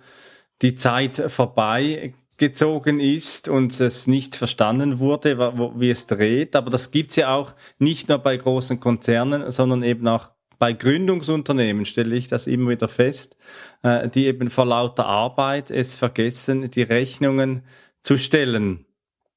die 0.62 0.76
Zeit 0.76 1.16
vorbei 1.28 2.14
gezogen 2.42 3.00
ist 3.00 3.48
und 3.48 3.80
es 3.80 4.08
nicht 4.08 4.36
verstanden 4.36 4.98
wurde, 4.98 5.38
wie 5.76 5.92
es 5.92 6.08
dreht. 6.08 6.56
Aber 6.56 6.72
das 6.72 6.90
gibt's 6.90 7.16
ja 7.16 7.36
auch 7.36 7.54
nicht 7.78 8.10
nur 8.10 8.18
bei 8.18 8.36
großen 8.36 8.80
Konzernen, 8.80 9.52
sondern 9.52 9.84
eben 9.84 10.08
auch 10.08 10.32
bei 10.58 10.74
Gründungsunternehmen 10.74 11.86
stelle 11.86 12.16
ich 12.16 12.30
das 12.30 12.48
immer 12.48 12.72
wieder 12.72 12.88
fest, 12.88 13.38
äh, 13.84 14.10
die 14.10 14.26
eben 14.26 14.50
vor 14.50 14.66
lauter 14.66 15.06
Arbeit 15.06 15.70
es 15.70 15.96
vergessen, 15.96 16.72
die 16.72 16.82
Rechnungen 16.82 17.62
zu 18.02 18.18
stellen. 18.18 18.86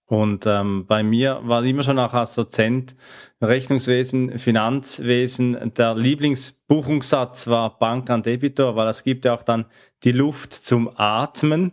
Und 0.07 0.47
ähm, 0.47 0.87
bei 0.87 1.03
mir 1.03 1.40
war 1.45 1.62
immer 1.64 1.83
schon 1.83 1.99
auch 1.99 2.14
als 2.14 2.35
Dozent 2.35 2.97
Rechnungswesen, 3.43 4.38
Finanzwesen, 4.38 5.73
der 5.75 5.95
Lieblingsbuchungssatz 5.95 7.49
war 7.49 7.79
Bank 7.79 8.09
an 8.09 8.23
Debitor, 8.23 8.77
weil 8.77 8.88
es 8.88 9.05
gibt 9.05 9.27
ja 9.27 9.35
auch 9.35 9.43
dann 9.43 9.67
die 10.05 10.12
Luft 10.12 10.53
zum 10.55 10.90
Atmen. 10.95 11.73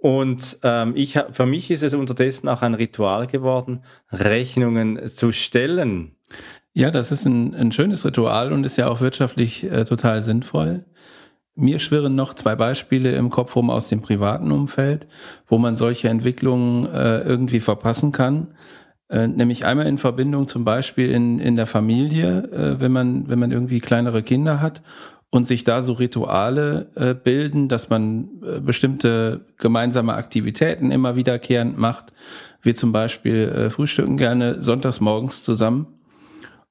Und 0.00 0.58
ähm, 0.62 0.94
ich, 0.96 1.18
für 1.30 1.44
mich 1.44 1.70
ist 1.70 1.82
es 1.82 1.92
unterdessen 1.92 2.48
auch 2.48 2.62
ein 2.62 2.72
Ritual 2.72 3.26
geworden, 3.26 3.82
Rechnungen 4.10 5.06
zu 5.08 5.30
stellen. 5.30 6.12
Ja, 6.72 6.90
das 6.90 7.12
ist 7.12 7.26
ein, 7.26 7.54
ein 7.54 7.70
schönes 7.70 8.06
Ritual 8.06 8.54
und 8.54 8.64
ist 8.64 8.78
ja 8.78 8.88
auch 8.88 9.02
wirtschaftlich 9.02 9.64
äh, 9.64 9.84
total 9.84 10.22
sinnvoll. 10.22 10.86
Mir 11.54 11.78
schwirren 11.80 12.14
noch 12.14 12.32
zwei 12.32 12.56
Beispiele 12.56 13.14
im 13.14 13.28
Kopf 13.28 13.54
rum 13.56 13.68
aus 13.68 13.90
dem 13.90 14.00
privaten 14.00 14.50
Umfeld, 14.52 15.06
wo 15.46 15.58
man 15.58 15.76
solche 15.76 16.08
Entwicklungen 16.08 16.86
äh, 16.86 17.20
irgendwie 17.20 17.60
verpassen 17.60 18.10
kann. 18.10 18.54
Äh, 19.10 19.28
nämlich 19.28 19.66
einmal 19.66 19.86
in 19.86 19.98
Verbindung 19.98 20.48
zum 20.48 20.64
Beispiel 20.64 21.10
in, 21.10 21.40
in 21.40 21.56
der 21.56 21.66
Familie, 21.66 22.44
äh, 22.44 22.80
wenn 22.80 22.92
man, 22.92 23.28
wenn 23.28 23.38
man 23.38 23.50
irgendwie 23.50 23.80
kleinere 23.80 24.22
Kinder 24.22 24.62
hat 24.62 24.80
und 25.30 25.46
sich 25.46 25.64
da 25.64 25.82
so 25.82 25.92
Rituale 25.92 26.88
äh, 26.96 27.14
bilden, 27.14 27.68
dass 27.68 27.88
man 27.88 28.28
äh, 28.44 28.60
bestimmte 28.60 29.42
gemeinsame 29.58 30.14
Aktivitäten 30.14 30.90
immer 30.90 31.14
wiederkehrend 31.14 31.78
macht. 31.78 32.12
Wir 32.62 32.74
zum 32.74 32.92
Beispiel 32.92 33.48
äh, 33.48 33.70
frühstücken 33.70 34.16
gerne 34.16 34.60
sonntags 34.60 35.00
morgens 35.00 35.42
zusammen. 35.42 35.86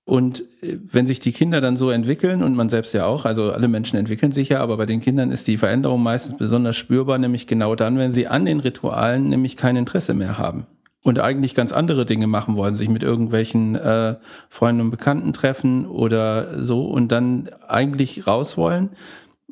Und 0.03 0.41
äh, 0.61 0.77
wenn 0.91 1.07
sich 1.07 1.21
die 1.21 1.31
Kinder 1.31 1.61
dann 1.61 1.77
so 1.77 1.89
entwickeln 1.89 2.43
und 2.43 2.55
man 2.55 2.67
selbst 2.67 2.93
ja 2.93 3.05
auch, 3.05 3.23
also 3.23 3.51
alle 3.53 3.69
Menschen 3.69 3.97
entwickeln 3.97 4.33
sich 4.33 4.49
ja, 4.49 4.59
aber 4.59 4.75
bei 4.75 4.85
den 4.85 4.99
Kindern 4.99 5.31
ist 5.31 5.47
die 5.47 5.57
Veränderung 5.57 6.03
meistens 6.03 6.37
besonders 6.37 6.75
spürbar, 6.75 7.17
nämlich 7.17 7.47
genau 7.47 7.75
dann, 7.75 7.97
wenn 7.97 8.11
sie 8.11 8.27
an 8.27 8.43
den 8.45 8.59
Ritualen 8.59 9.29
nämlich 9.29 9.55
kein 9.55 9.77
Interesse 9.77 10.13
mehr 10.13 10.37
haben 10.37 10.67
und 11.01 11.19
eigentlich 11.19 11.55
ganz 11.55 11.71
andere 11.71 12.05
Dinge 12.05 12.27
machen 12.27 12.55
wollen, 12.55 12.75
sich 12.75 12.89
mit 12.89 13.03
irgendwelchen 13.03 13.75
äh, 13.75 14.17
Freunden 14.49 14.81
und 14.81 14.91
Bekannten 14.91 15.33
treffen 15.33 15.85
oder 15.85 16.63
so 16.63 16.85
und 16.85 17.11
dann 17.11 17.49
eigentlich 17.67 18.27
raus 18.27 18.57
wollen 18.57 18.89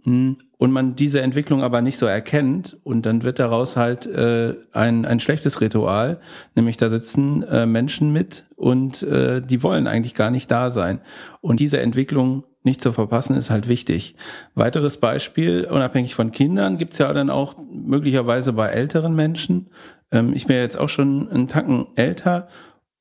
hm, 0.03 0.37
und 0.57 0.71
man 0.71 0.95
diese 0.95 1.21
Entwicklung 1.21 1.61
aber 1.61 1.81
nicht 1.81 1.97
so 1.97 2.05
erkennt 2.05 2.77
und 2.83 3.05
dann 3.05 3.23
wird 3.23 3.39
daraus 3.39 3.77
halt 3.77 4.05
äh, 4.07 4.55
ein, 4.73 5.05
ein 5.05 5.19
schlechtes 5.19 5.61
Ritual, 5.61 6.19
nämlich 6.55 6.77
da 6.77 6.89
sitzen 6.89 7.43
äh, 7.43 7.65
Menschen 7.65 8.11
mit 8.11 8.45
und 8.55 9.03
äh, 9.03 9.41
die 9.41 9.63
wollen 9.63 9.87
eigentlich 9.87 10.15
gar 10.15 10.31
nicht 10.31 10.49
da 10.49 10.71
sein. 10.71 10.99
Und 11.41 11.59
diese 11.59 11.79
Entwicklung 11.79 12.43
nicht 12.63 12.81
zu 12.81 12.91
verpassen, 12.91 13.35
ist 13.35 13.49
halt 13.49 13.67
wichtig. 13.67 14.15
Weiteres 14.55 14.97
Beispiel, 14.97 15.65
unabhängig 15.65 16.15
von 16.15 16.31
Kindern, 16.31 16.77
gibt's 16.77 16.97
ja 16.97 17.11
dann 17.13 17.29
auch 17.29 17.55
möglicherweise 17.71 18.53
bei 18.53 18.67
älteren 18.67 19.15
Menschen, 19.15 19.69
ähm, 20.11 20.33
ich 20.33 20.47
bin 20.47 20.55
ja 20.55 20.61
jetzt 20.61 20.79
auch 20.79 20.89
schon 20.89 21.29
einen 21.29 21.47
Tacken 21.47 21.87
älter 21.95 22.47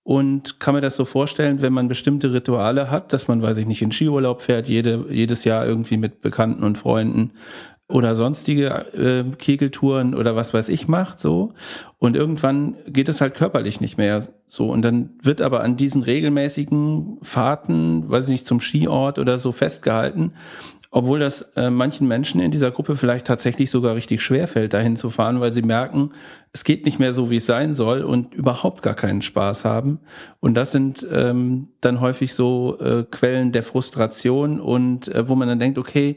und 0.02 0.60
kann 0.60 0.74
mir 0.74 0.80
das 0.80 0.96
so 0.96 1.04
vorstellen, 1.04 1.62
wenn 1.62 1.72
man 1.72 1.88
bestimmte 1.88 2.32
Rituale 2.32 2.90
hat, 2.90 3.12
dass 3.12 3.28
man, 3.28 3.42
weiß 3.42 3.56
ich 3.56 3.66
nicht, 3.66 3.82
in 3.82 3.92
Skiurlaub 3.92 4.40
fährt, 4.40 4.68
jede, 4.68 5.06
jedes 5.10 5.44
Jahr 5.44 5.66
irgendwie 5.66 5.96
mit 5.96 6.20
Bekannten 6.20 6.62
und 6.62 6.78
Freunden 6.78 7.32
oder 7.88 8.14
sonstige 8.14 8.68
äh, 8.94 9.24
Kegeltouren 9.36 10.14
oder 10.14 10.34
was 10.34 10.52
weiß 10.52 10.68
ich 10.68 10.88
macht 10.88 11.20
so 11.20 11.54
und 11.98 12.16
irgendwann 12.16 12.76
geht 12.88 13.08
es 13.08 13.20
halt 13.20 13.34
körperlich 13.34 13.80
nicht 13.80 13.96
mehr 13.96 14.26
so 14.48 14.70
und 14.70 14.82
dann 14.82 15.10
wird 15.22 15.40
aber 15.40 15.62
an 15.62 15.76
diesen 15.76 16.02
regelmäßigen 16.02 17.18
Fahrten, 17.22 18.08
weiß 18.10 18.24
ich 18.24 18.30
nicht, 18.30 18.46
zum 18.46 18.60
Skiort 18.60 19.18
oder 19.18 19.38
so 19.38 19.52
festgehalten 19.52 20.32
obwohl 20.96 21.18
das 21.18 21.42
äh, 21.56 21.68
manchen 21.68 22.08
Menschen 22.08 22.40
in 22.40 22.50
dieser 22.50 22.70
Gruppe 22.70 22.96
vielleicht 22.96 23.26
tatsächlich 23.26 23.70
sogar 23.70 23.94
richtig 23.94 24.22
schwer 24.22 24.48
fällt, 24.48 24.72
dahin 24.72 24.96
zu 24.96 25.10
fahren, 25.10 25.40
weil 25.40 25.52
sie 25.52 25.60
merken, 25.60 26.12
es 26.52 26.64
geht 26.64 26.86
nicht 26.86 26.98
mehr 26.98 27.12
so, 27.12 27.28
wie 27.28 27.36
es 27.36 27.44
sein 27.44 27.74
soll 27.74 28.00
und 28.00 28.32
überhaupt 28.32 28.82
gar 28.82 28.94
keinen 28.94 29.20
Spaß 29.20 29.66
haben. 29.66 30.00
Und 30.40 30.54
das 30.54 30.72
sind 30.72 31.06
ähm, 31.12 31.68
dann 31.82 32.00
häufig 32.00 32.32
so 32.32 32.78
äh, 32.80 33.04
Quellen 33.10 33.52
der 33.52 33.62
Frustration 33.62 34.58
und 34.58 35.08
äh, 35.08 35.28
wo 35.28 35.34
man 35.34 35.48
dann 35.48 35.58
denkt, 35.58 35.76
okay, 35.76 36.16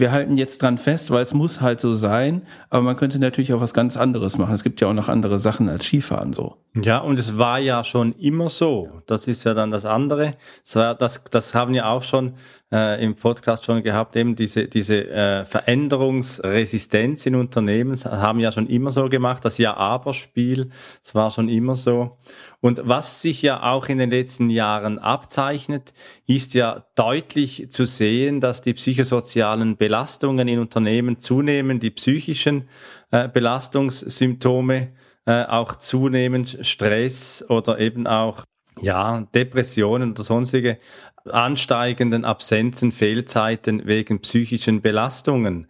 wir 0.00 0.10
halten 0.10 0.36
jetzt 0.36 0.62
dran 0.62 0.78
fest, 0.78 1.10
weil 1.10 1.22
es 1.22 1.34
muss 1.34 1.60
halt 1.60 1.80
so 1.80 1.94
sein, 1.94 2.42
aber 2.70 2.82
man 2.82 2.96
könnte 2.96 3.18
natürlich 3.18 3.52
auch 3.52 3.60
was 3.60 3.74
ganz 3.74 3.96
anderes 3.96 4.38
machen. 4.38 4.54
Es 4.54 4.64
gibt 4.64 4.80
ja 4.80 4.88
auch 4.88 4.94
noch 4.94 5.08
andere 5.08 5.38
Sachen 5.38 5.68
als 5.68 5.84
Skifahren 5.84 6.32
so. 6.32 6.56
Ja, 6.74 6.98
und 6.98 7.18
es 7.18 7.36
war 7.36 7.58
ja 7.58 7.82
schon 7.82 8.14
immer 8.14 8.48
so. 8.48 8.88
Das 9.06 9.26
ist 9.26 9.44
ja 9.44 9.54
dann 9.54 9.70
das 9.70 9.84
andere. 9.84 10.34
Das, 10.64 10.76
war, 10.76 10.94
das, 10.94 11.24
das 11.24 11.54
haben 11.54 11.74
ja 11.74 11.90
auch 11.90 12.04
schon 12.04 12.34
äh, 12.72 13.04
im 13.04 13.16
Podcast 13.16 13.64
schon 13.64 13.82
gehabt, 13.82 14.14
eben 14.14 14.36
diese, 14.36 14.68
diese 14.68 15.08
äh, 15.08 15.44
Veränderungsresistenz 15.44 17.26
in 17.26 17.34
Unternehmen 17.34 17.96
haben 18.04 18.38
ja 18.38 18.52
schon 18.52 18.68
immer 18.68 18.92
so 18.92 19.08
gemacht. 19.08 19.44
Das 19.44 19.58
Ja-Aber-Spiel, 19.58 20.70
das 21.02 21.14
war 21.14 21.30
schon 21.32 21.48
immer 21.48 21.74
so. 21.74 22.18
Und 22.60 22.82
was 22.84 23.22
sich 23.22 23.40
ja 23.40 23.62
auch 23.62 23.88
in 23.88 23.98
den 23.98 24.10
letzten 24.10 24.50
Jahren 24.50 24.98
abzeichnet, 24.98 25.94
ist 26.26 26.54
ja 26.54 26.84
deutlich 26.94 27.70
zu 27.70 27.86
sehen, 27.86 28.40
dass 28.40 28.60
die 28.60 28.74
psychosozialen 28.74 29.76
Belastungen 29.76 30.46
in 30.46 30.58
Unternehmen 30.58 31.20
zunehmen, 31.20 31.80
die 31.80 31.90
psychischen 31.90 32.68
äh, 33.10 33.28
Belastungssymptome 33.28 34.92
äh, 35.26 35.44
auch 35.44 35.76
zunehmend 35.76 36.58
Stress 36.62 37.44
oder 37.48 37.78
eben 37.78 38.06
auch 38.06 38.44
ja, 38.80 39.26
Depressionen 39.34 40.12
oder 40.12 40.22
sonstige 40.22 40.78
ansteigenden 41.24 42.24
Absenzen, 42.24 42.92
Fehlzeiten 42.92 43.86
wegen 43.86 44.20
psychischen 44.20 44.80
Belastungen. 44.80 45.66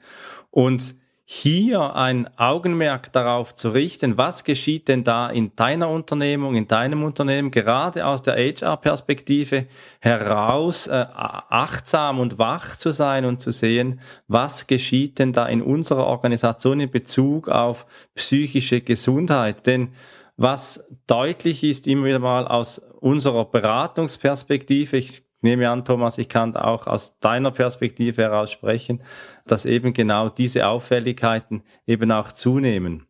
Und 0.51 0.97
hier 1.33 1.95
ein 1.95 2.29
Augenmerk 2.39 3.13
darauf 3.13 3.55
zu 3.55 3.71
richten, 3.71 4.19
was 4.19 4.43
geschieht 4.43 4.89
denn 4.89 5.05
da 5.05 5.31
in 5.31 5.55
deiner 5.55 5.89
Unternehmung, 5.89 6.57
in 6.57 6.67
deinem 6.67 7.05
Unternehmen, 7.05 7.53
gerade 7.53 8.05
aus 8.05 8.23
der 8.23 8.35
HR-Perspektive 8.35 9.69
heraus, 10.01 10.89
äh, 10.89 11.07
achtsam 11.15 12.19
und 12.19 12.41
wach 12.41 12.75
zu 12.75 12.91
sein 12.91 13.25
und 13.25 13.39
zu 13.41 13.53
sehen, 13.53 14.01
was 14.27 14.67
geschieht 14.67 15.21
denn 15.21 15.33
da 15.33 15.47
in 15.47 15.63
unserer 15.63 16.07
Organisation 16.07 16.81
in 16.81 16.91
Bezug 16.91 17.49
auf 17.49 17.87
psychische 18.17 18.81
Gesundheit. 18.81 19.69
Denn 19.69 19.93
was 20.37 20.89
deutlich 21.07 21.63
ist 21.63 21.87
immer 21.87 22.07
wieder 22.07 22.19
mal 22.19 22.49
aus 22.49 22.81
unserer 22.99 23.45
Beratungsperspektive, 23.45 24.97
ich 24.97 25.30
nehme 25.43 25.69
an, 25.69 25.85
Thomas, 25.85 26.19
ich 26.19 26.29
kann 26.29 26.57
auch 26.57 26.87
aus 26.87 27.19
deiner 27.19 27.51
Perspektive 27.51 28.23
heraus 28.23 28.51
sprechen, 28.51 29.03
dass 29.47 29.65
eben 29.65 29.93
genau 29.93 30.29
diese 30.29 30.67
Auffälligkeiten 30.67 31.63
eben 31.87 32.13
auch 32.13 32.33
zunehmen. 32.33 33.07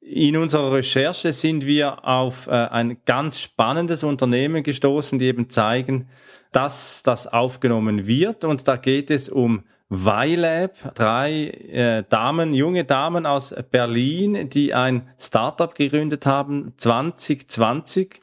In 0.00 0.36
unserer 0.36 0.72
Recherche 0.72 1.32
sind 1.32 1.66
wir 1.66 2.04
auf 2.04 2.46
äh, 2.46 2.50
ein 2.50 2.98
ganz 3.04 3.38
spannendes 3.38 4.02
Unternehmen 4.02 4.62
gestoßen, 4.62 5.18
die 5.18 5.26
eben 5.26 5.50
zeigen, 5.50 6.08
dass 6.52 7.02
das 7.02 7.26
aufgenommen 7.26 8.06
wird. 8.06 8.44
Und 8.44 8.66
da 8.66 8.76
geht 8.76 9.10
es 9.10 9.28
um 9.28 9.62
YLab, 9.90 10.94
drei 10.94 11.48
äh, 11.48 12.04
Damen, 12.08 12.54
junge 12.54 12.84
Damen 12.84 13.26
aus 13.26 13.54
Berlin, 13.70 14.48
die 14.48 14.72
ein 14.72 15.08
Startup 15.18 15.74
gegründet 15.74 16.26
haben, 16.26 16.74
2020 16.76 18.20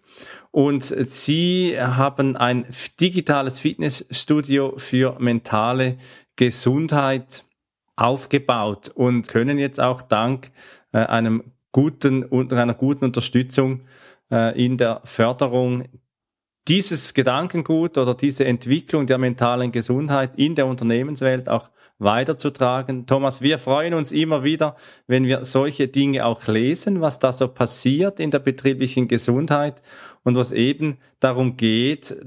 und 0.57 0.83
sie 0.85 1.77
haben 1.79 2.35
ein 2.35 2.65
digitales 2.99 3.59
Fitnessstudio 3.59 4.73
für 4.77 5.15
mentale 5.19 5.99
Gesundheit 6.35 7.43
aufgebaut 7.95 8.89
und 8.89 9.27
können 9.27 9.59
jetzt 9.59 9.79
auch 9.79 10.01
dank 10.01 10.49
äh, 10.93 10.97
einem 10.97 11.51
guten 11.71 12.23
unter 12.23 12.59
einer 12.59 12.73
guten 12.73 13.05
Unterstützung 13.05 13.81
äh, 14.31 14.59
in 14.59 14.77
der 14.77 15.01
Förderung 15.03 15.89
dieses 16.67 17.13
Gedankengut 17.13 17.99
oder 17.99 18.15
diese 18.15 18.45
Entwicklung 18.45 19.05
der 19.05 19.19
mentalen 19.19 19.71
Gesundheit 19.71 20.31
in 20.37 20.55
der 20.55 20.65
Unternehmenswelt 20.65 21.49
auch 21.49 21.69
weiterzutragen. 21.99 23.07
Thomas, 23.07 23.41
wir 23.41 23.57
freuen 23.57 23.93
uns 23.93 24.11
immer 24.11 24.43
wieder, 24.43 24.75
wenn 25.07 25.25
wir 25.25 25.45
solche 25.45 25.87
Dinge 25.87 26.25
auch 26.25 26.45
lesen, 26.47 27.01
was 27.01 27.19
da 27.19 27.33
so 27.33 27.47
passiert 27.47 28.19
in 28.19 28.31
der 28.31 28.39
betrieblichen 28.39 29.07
Gesundheit 29.07 29.81
und 30.27 30.35
was 30.35 30.51
eben 30.51 30.97
darum 31.21 31.55
geht, 31.55 32.17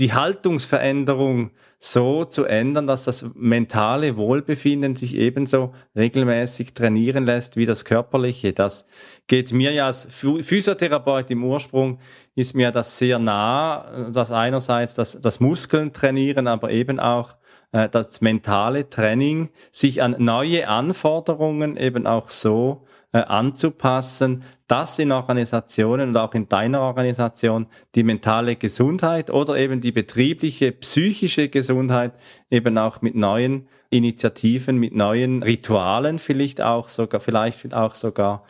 die 0.00 0.12
Haltungsveränderung 0.12 1.52
so 1.78 2.24
zu 2.24 2.44
ändern, 2.44 2.88
dass 2.88 3.04
das 3.04 3.24
mentale 3.36 4.16
Wohlbefinden 4.16 4.96
sich 4.96 5.14
ebenso 5.16 5.72
regelmäßig 5.94 6.74
trainieren 6.74 7.26
lässt 7.26 7.56
wie 7.56 7.66
das 7.66 7.84
körperliche. 7.84 8.52
Das 8.52 8.88
geht 9.28 9.52
mir 9.52 9.70
ja 9.70 9.86
als 9.86 10.08
Physiotherapeut 10.10 11.30
im 11.30 11.44
Ursprung, 11.44 12.00
ist 12.34 12.56
mir 12.56 12.72
das 12.72 12.98
sehr 12.98 13.20
nah, 13.20 14.10
dass 14.12 14.32
einerseits 14.32 14.94
das, 14.94 15.20
das 15.20 15.38
Muskeln 15.38 15.92
trainieren, 15.92 16.48
aber 16.48 16.72
eben 16.72 16.98
auch 16.98 17.36
äh, 17.70 17.88
das 17.88 18.20
mentale 18.20 18.90
Training, 18.90 19.50
sich 19.70 20.02
an 20.02 20.16
neue 20.18 20.66
Anforderungen 20.66 21.76
eben 21.76 22.08
auch 22.08 22.28
so 22.28 22.88
äh, 23.12 23.18
anzupassen, 23.18 24.44
dass 24.66 24.98
in 24.98 25.10
Organisationen 25.10 26.10
und 26.10 26.16
auch 26.16 26.34
in 26.34 26.48
deiner 26.48 26.80
Organisation 26.80 27.66
die 27.94 28.04
mentale 28.04 28.56
Gesundheit 28.56 29.30
oder 29.30 29.56
eben 29.56 29.80
die 29.80 29.92
betriebliche 29.92 30.72
psychische 30.72 31.48
Gesundheit 31.48 32.12
eben 32.50 32.78
auch 32.78 33.02
mit 33.02 33.16
neuen 33.16 33.66
Initiativen, 33.90 34.76
mit 34.76 34.94
neuen 34.94 35.42
Ritualen 35.42 36.18
vielleicht 36.18 36.60
auch 36.60 36.88
sogar, 36.88 37.20
vielleicht 37.20 37.74
auch 37.74 37.96
sogar 37.96 38.44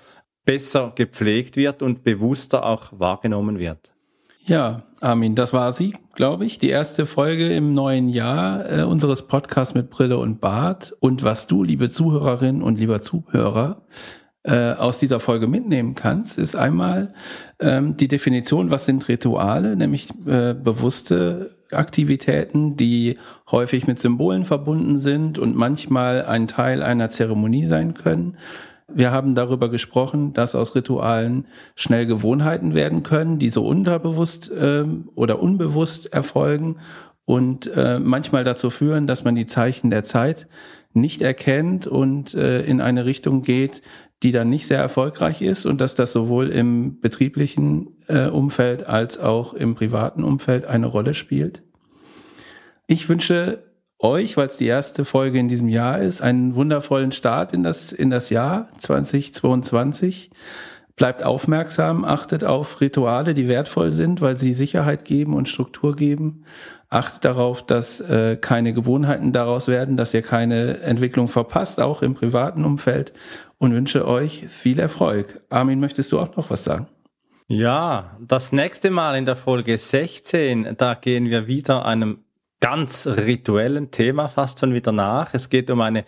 besser 0.44 0.92
gepflegt 0.94 1.56
wird 1.56 1.82
und 1.82 2.02
bewusster 2.02 2.66
auch 2.66 2.88
wahrgenommen 2.92 3.58
wird. 3.58 3.94
Ja, 4.44 4.82
Armin, 5.00 5.34
das 5.34 5.52
war 5.52 5.72
sie, 5.72 5.94
glaube 6.14 6.44
ich. 6.44 6.58
Die 6.58 6.70
erste 6.70 7.06
Folge 7.06 7.54
im 7.54 7.72
neuen 7.74 8.08
Jahr 8.08 8.70
äh, 8.70 8.82
unseres 8.82 9.26
Podcasts 9.26 9.74
mit 9.74 9.90
Brille 9.90 10.18
und 10.18 10.40
Bart. 10.40 10.94
Und 11.00 11.22
was 11.22 11.46
du, 11.46 11.62
liebe 11.62 11.90
Zuhörerin 11.90 12.62
und 12.62 12.78
lieber 12.78 13.00
Zuhörer, 13.00 13.82
äh, 14.42 14.72
aus 14.72 14.98
dieser 14.98 15.20
Folge 15.20 15.46
mitnehmen 15.46 15.94
kannst, 15.94 16.38
ist 16.38 16.56
einmal 16.56 17.12
ähm, 17.58 17.96
die 17.96 18.08
Definition, 18.08 18.70
was 18.70 18.86
sind 18.86 19.08
Rituale, 19.08 19.76
nämlich 19.76 20.08
äh, 20.26 20.54
bewusste 20.54 21.50
Aktivitäten, 21.72 22.76
die 22.76 23.18
häufig 23.50 23.86
mit 23.86 23.98
Symbolen 23.98 24.44
verbunden 24.44 24.98
sind 24.98 25.38
und 25.38 25.56
manchmal 25.56 26.24
ein 26.24 26.48
Teil 26.48 26.82
einer 26.82 27.10
Zeremonie 27.10 27.66
sein 27.66 27.94
können. 27.94 28.36
Wir 28.92 29.12
haben 29.12 29.34
darüber 29.34 29.68
gesprochen, 29.68 30.32
dass 30.32 30.54
aus 30.54 30.74
Ritualen 30.74 31.46
schnell 31.76 32.06
Gewohnheiten 32.06 32.74
werden 32.74 33.02
können, 33.02 33.38
die 33.38 33.50
so 33.50 33.66
unterbewusst 33.66 34.50
äh, 34.50 34.84
oder 35.14 35.40
unbewusst 35.40 36.12
erfolgen 36.12 36.76
und 37.24 37.70
äh, 37.76 38.00
manchmal 38.00 38.42
dazu 38.42 38.70
führen, 38.70 39.06
dass 39.06 39.22
man 39.22 39.36
die 39.36 39.46
Zeichen 39.46 39.90
der 39.90 40.02
Zeit 40.02 40.48
nicht 40.92 41.22
erkennt 41.22 41.86
und 41.86 42.34
äh, 42.34 42.62
in 42.62 42.80
eine 42.80 43.04
Richtung 43.04 43.42
geht, 43.42 43.82
die 44.22 44.32
dann 44.32 44.50
nicht 44.50 44.66
sehr 44.66 44.78
erfolgreich 44.78 45.40
ist 45.40 45.64
und 45.64 45.80
dass 45.80 45.94
das 45.94 46.12
sowohl 46.12 46.48
im 46.48 47.00
betrieblichen 47.00 47.96
äh, 48.06 48.26
Umfeld 48.26 48.86
als 48.86 49.18
auch 49.18 49.54
im 49.54 49.74
privaten 49.74 50.24
Umfeld 50.24 50.66
eine 50.66 50.86
Rolle 50.86 51.14
spielt. 51.14 51.62
Ich 52.86 53.08
wünsche 53.08 53.62
euch, 53.98 54.36
weil 54.36 54.48
es 54.48 54.56
die 54.56 54.66
erste 54.66 55.04
Folge 55.04 55.38
in 55.38 55.48
diesem 55.48 55.68
Jahr 55.68 56.00
ist, 56.00 56.22
einen 56.22 56.54
wundervollen 56.54 57.12
Start 57.12 57.52
in 57.52 57.62
das, 57.62 57.92
in 57.92 58.10
das 58.10 58.30
Jahr 58.30 58.68
2022. 58.78 60.30
Bleibt 61.00 61.24
aufmerksam, 61.24 62.04
achtet 62.04 62.44
auf 62.44 62.82
Rituale, 62.82 63.32
die 63.32 63.48
wertvoll 63.48 63.90
sind, 63.90 64.20
weil 64.20 64.36
sie 64.36 64.52
Sicherheit 64.52 65.06
geben 65.06 65.32
und 65.32 65.48
Struktur 65.48 65.96
geben. 65.96 66.44
Achtet 66.90 67.24
darauf, 67.24 67.64
dass 67.64 68.02
äh, 68.02 68.36
keine 68.36 68.74
Gewohnheiten 68.74 69.32
daraus 69.32 69.66
werden, 69.66 69.96
dass 69.96 70.12
ihr 70.12 70.20
keine 70.20 70.80
Entwicklung 70.80 71.26
verpasst, 71.26 71.80
auch 71.80 72.02
im 72.02 72.12
privaten 72.12 72.66
Umfeld. 72.66 73.14
Und 73.56 73.72
wünsche 73.72 74.06
euch 74.06 74.44
viel 74.50 74.78
Erfolg. 74.78 75.40
Armin, 75.48 75.80
möchtest 75.80 76.12
du 76.12 76.20
auch 76.20 76.36
noch 76.36 76.50
was 76.50 76.64
sagen? 76.64 76.86
Ja, 77.48 78.18
das 78.20 78.52
nächste 78.52 78.90
Mal 78.90 79.16
in 79.16 79.24
der 79.24 79.36
Folge 79.36 79.78
16, 79.78 80.74
da 80.76 80.92
gehen 80.92 81.30
wir 81.30 81.46
wieder 81.46 81.86
einem 81.86 82.24
ganz 82.60 83.06
rituellen 83.06 83.90
Thema 83.90 84.28
fast 84.28 84.60
schon 84.60 84.74
wieder 84.74 84.92
nach. 84.92 85.32
Es 85.32 85.48
geht 85.48 85.70
um 85.70 85.80
eine 85.80 86.04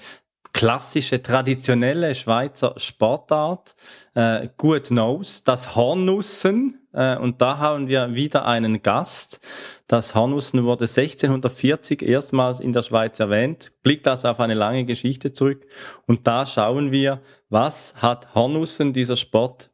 klassische, 0.53 1.23
traditionelle 1.23 2.15
Schweizer 2.15 2.75
Sportart, 2.77 3.75
äh, 4.15 4.49
Good 4.57 4.89
Knows, 4.89 5.45
das 5.45 5.75
Hornussen. 5.75 6.87
Äh, 6.93 7.17
und 7.17 7.41
da 7.41 7.59
haben 7.59 7.89
wir 7.89 8.15
wieder 8.15 8.47
einen 8.47 8.83
Gast. 8.83 9.41
Das 9.87 10.15
Hornussen 10.15 10.65
wurde 10.65 10.85
1640 10.85 12.03
erstmals 12.03 12.61
in 12.61 12.73
der 12.73 12.83
Schweiz 12.83 13.19
erwähnt, 13.21 13.73
blickt 13.83 14.07
also 14.07 14.29
auf 14.29 14.41
eine 14.41 14.55
lange 14.55 14.85
Geschichte 14.85 15.33
zurück. 15.33 15.67
Und 16.07 16.27
da 16.27 16.47
schauen 16.47 16.93
wir, 16.93 17.21
was 17.49 17.95
hat 18.01 18.35
Hornussen, 18.35 18.93
dieser 18.93 19.17
Sport, 19.17 19.71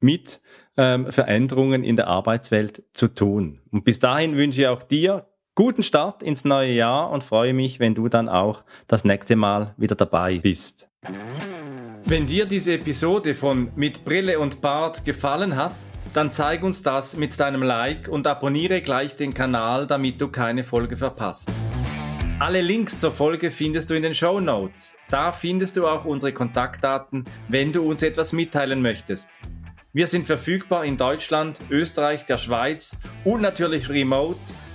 mit 0.00 0.40
ähm, 0.76 1.10
Veränderungen 1.10 1.82
in 1.82 1.96
der 1.96 2.06
Arbeitswelt 2.06 2.84
zu 2.92 3.08
tun. 3.08 3.60
Und 3.70 3.84
bis 3.84 3.98
dahin 3.98 4.36
wünsche 4.36 4.60
ich 4.60 4.68
auch 4.68 4.82
dir 4.82 5.26
guten 5.58 5.82
Start 5.82 6.22
ins 6.22 6.44
neue 6.44 6.70
Jahr 6.70 7.10
und 7.10 7.24
freue 7.24 7.52
mich, 7.52 7.80
wenn 7.80 7.96
du 7.96 8.08
dann 8.08 8.28
auch 8.28 8.62
das 8.86 9.04
nächste 9.04 9.34
Mal 9.34 9.74
wieder 9.76 9.96
dabei 9.96 10.38
bist. 10.38 10.88
Wenn 12.04 12.26
dir 12.26 12.46
diese 12.46 12.74
Episode 12.74 13.34
von 13.34 13.72
Mit 13.74 14.04
Brille 14.04 14.38
und 14.38 14.60
Bart 14.60 15.04
gefallen 15.04 15.56
hat, 15.56 15.74
dann 16.14 16.30
zeig 16.30 16.62
uns 16.62 16.84
das 16.84 17.16
mit 17.16 17.40
deinem 17.40 17.64
Like 17.64 18.06
und 18.06 18.28
abonniere 18.28 18.82
gleich 18.82 19.16
den 19.16 19.34
Kanal, 19.34 19.88
damit 19.88 20.20
du 20.20 20.28
keine 20.28 20.62
Folge 20.62 20.96
verpasst. 20.96 21.50
Alle 22.38 22.60
Links 22.60 23.00
zur 23.00 23.10
Folge 23.10 23.50
findest 23.50 23.90
du 23.90 23.94
in 23.94 24.04
den 24.04 24.14
Show 24.14 24.38
Notes. 24.38 24.96
Da 25.10 25.32
findest 25.32 25.76
du 25.76 25.88
auch 25.88 26.04
unsere 26.04 26.32
Kontaktdaten, 26.32 27.24
wenn 27.48 27.72
du 27.72 27.82
uns 27.82 28.02
etwas 28.02 28.32
mitteilen 28.32 28.80
möchtest. 28.80 29.32
Wir 29.92 30.06
sind 30.06 30.24
verfügbar 30.24 30.84
in 30.84 30.96
Deutschland, 30.96 31.58
Österreich, 31.68 32.26
der 32.26 32.36
Schweiz 32.36 32.96
und 33.24 33.42
natürlich 33.42 33.88
remote, 33.88 34.38